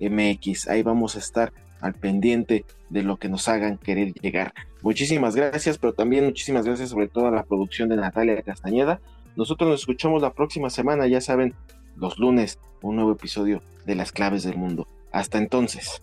mx 0.00 0.68
Ahí 0.68 0.82
vamos 0.82 1.16
a 1.16 1.18
estar 1.18 1.52
al 1.80 1.94
pendiente 1.94 2.64
de 2.90 3.02
lo 3.02 3.16
que 3.18 3.28
nos 3.28 3.48
hagan 3.48 3.78
querer 3.78 4.12
llegar. 4.14 4.54
Muchísimas 4.82 5.36
gracias, 5.36 5.78
pero 5.78 5.92
también 5.92 6.24
muchísimas 6.24 6.64
gracias 6.66 6.90
sobre 6.90 7.08
todo 7.08 7.26
a 7.26 7.30
la 7.30 7.44
producción 7.44 7.88
de 7.88 7.96
Natalia 7.96 8.42
Castañeda. 8.42 9.00
Nosotros 9.36 9.68
nos 9.68 9.80
escuchamos 9.80 10.22
la 10.22 10.32
próxima 10.32 10.70
semana, 10.70 11.06
ya 11.06 11.20
saben, 11.20 11.54
los 11.96 12.18
lunes, 12.18 12.58
un 12.82 12.96
nuevo 12.96 13.12
episodio 13.12 13.62
de 13.84 13.94
Las 13.94 14.12
Claves 14.12 14.42
del 14.42 14.56
Mundo. 14.56 14.86
Hasta 15.12 15.38
entonces. 15.38 16.02